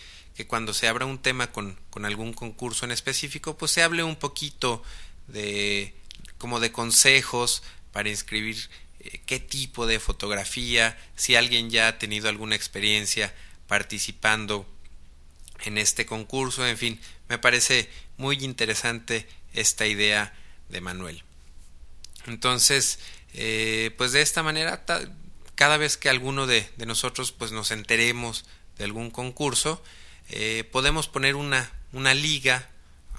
cuando 0.46 0.72
se 0.72 0.88
abra 0.88 1.04
un 1.04 1.18
tema 1.18 1.52
con, 1.52 1.78
con, 1.90 2.06
algún 2.06 2.32
concurso 2.32 2.86
en 2.86 2.90
específico 2.90 3.58
pues 3.58 3.70
se 3.70 3.82
hable 3.82 4.02
un 4.02 4.16
poquito 4.16 4.82
de 5.26 5.92
como 6.38 6.58
de 6.58 6.72
consejos 6.72 7.62
para 7.92 8.08
inscribir 8.08 8.56
eh, 9.00 9.20
qué 9.26 9.38
tipo 9.38 9.86
de 9.86 10.00
fotografía, 10.00 10.98
si 11.16 11.36
alguien 11.36 11.68
ya 11.68 11.88
ha 11.88 11.98
tenido 11.98 12.30
alguna 12.30 12.56
experiencia 12.56 13.34
participando 13.68 14.66
en 15.66 15.76
este 15.76 16.06
concurso, 16.06 16.66
en 16.66 16.78
fin, 16.78 16.98
me 17.28 17.36
parece 17.36 17.90
muy 18.16 18.42
interesante 18.42 19.28
esta 19.52 19.86
idea 19.86 20.32
de 20.68 20.80
Manuel. 20.80 21.22
Entonces, 22.26 22.98
eh, 23.34 23.94
pues 23.96 24.12
de 24.12 24.22
esta 24.22 24.42
manera, 24.42 24.84
cada 25.54 25.76
vez 25.76 25.96
que 25.96 26.08
alguno 26.08 26.46
de, 26.46 26.68
nosotros 26.86 27.32
pues 27.32 27.52
nos 27.52 27.70
enteremos 27.70 28.44
de 28.78 28.84
algún 28.84 29.10
concurso, 29.10 29.82
eh, 30.28 30.64
podemos 30.72 31.08
poner 31.08 31.36
una, 31.36 31.72
una 31.92 32.14
liga 32.14 32.68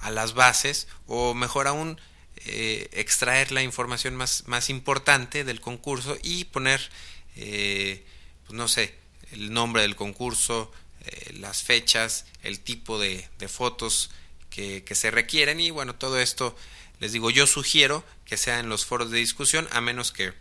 a 0.00 0.10
las 0.10 0.34
bases 0.34 0.88
o 1.06 1.34
mejor 1.34 1.66
aún 1.66 2.00
eh, 2.44 2.88
extraer 2.92 3.50
la 3.50 3.62
información 3.62 4.14
más, 4.14 4.44
más, 4.46 4.70
importante 4.70 5.44
del 5.44 5.60
concurso 5.60 6.16
y 6.22 6.44
poner, 6.44 6.90
pues 7.34 8.02
no 8.50 8.68
sé, 8.68 8.94
el 9.32 9.52
nombre 9.52 9.82
del 9.82 9.96
concurso, 9.96 10.70
las 11.34 11.62
fechas, 11.62 12.26
el 12.42 12.60
tipo 12.60 12.98
de, 12.98 13.28
fotos 13.48 14.10
que, 14.50 14.82
se 14.92 15.10
requieren 15.10 15.60
y 15.60 15.70
bueno, 15.70 15.94
todo 15.94 16.18
esto 16.18 16.56
les 17.00 17.12
digo, 17.12 17.30
yo 17.30 17.46
sugiero 17.46 18.04
que 18.24 18.36
sea 18.36 18.58
en 18.60 18.68
los 18.68 18.84
foros 18.84 19.10
de 19.10 19.18
discusión 19.18 19.68
a 19.72 19.80
menos 19.80 20.12
que 20.12 20.32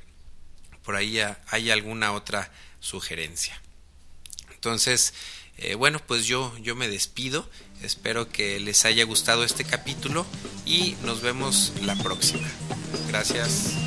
por 0.84 0.96
ahí 0.96 1.20
haya 1.48 1.74
alguna 1.74 2.14
otra 2.14 2.52
sugerencia. 2.80 3.62
Entonces, 4.54 5.14
bueno, 5.78 6.00
pues 6.06 6.26
yo, 6.26 6.56
yo 6.60 6.76
me 6.76 6.88
despido. 6.88 7.50
Espero 7.82 8.30
que 8.30 8.60
les 8.60 8.86
haya 8.86 9.04
gustado 9.04 9.44
este 9.44 9.66
capítulo 9.66 10.26
y 10.66 10.96
nos 11.04 11.22
vemos 11.22 11.74
la 11.82 11.96
próxima. 11.96 12.48
Gracias. 13.08 13.87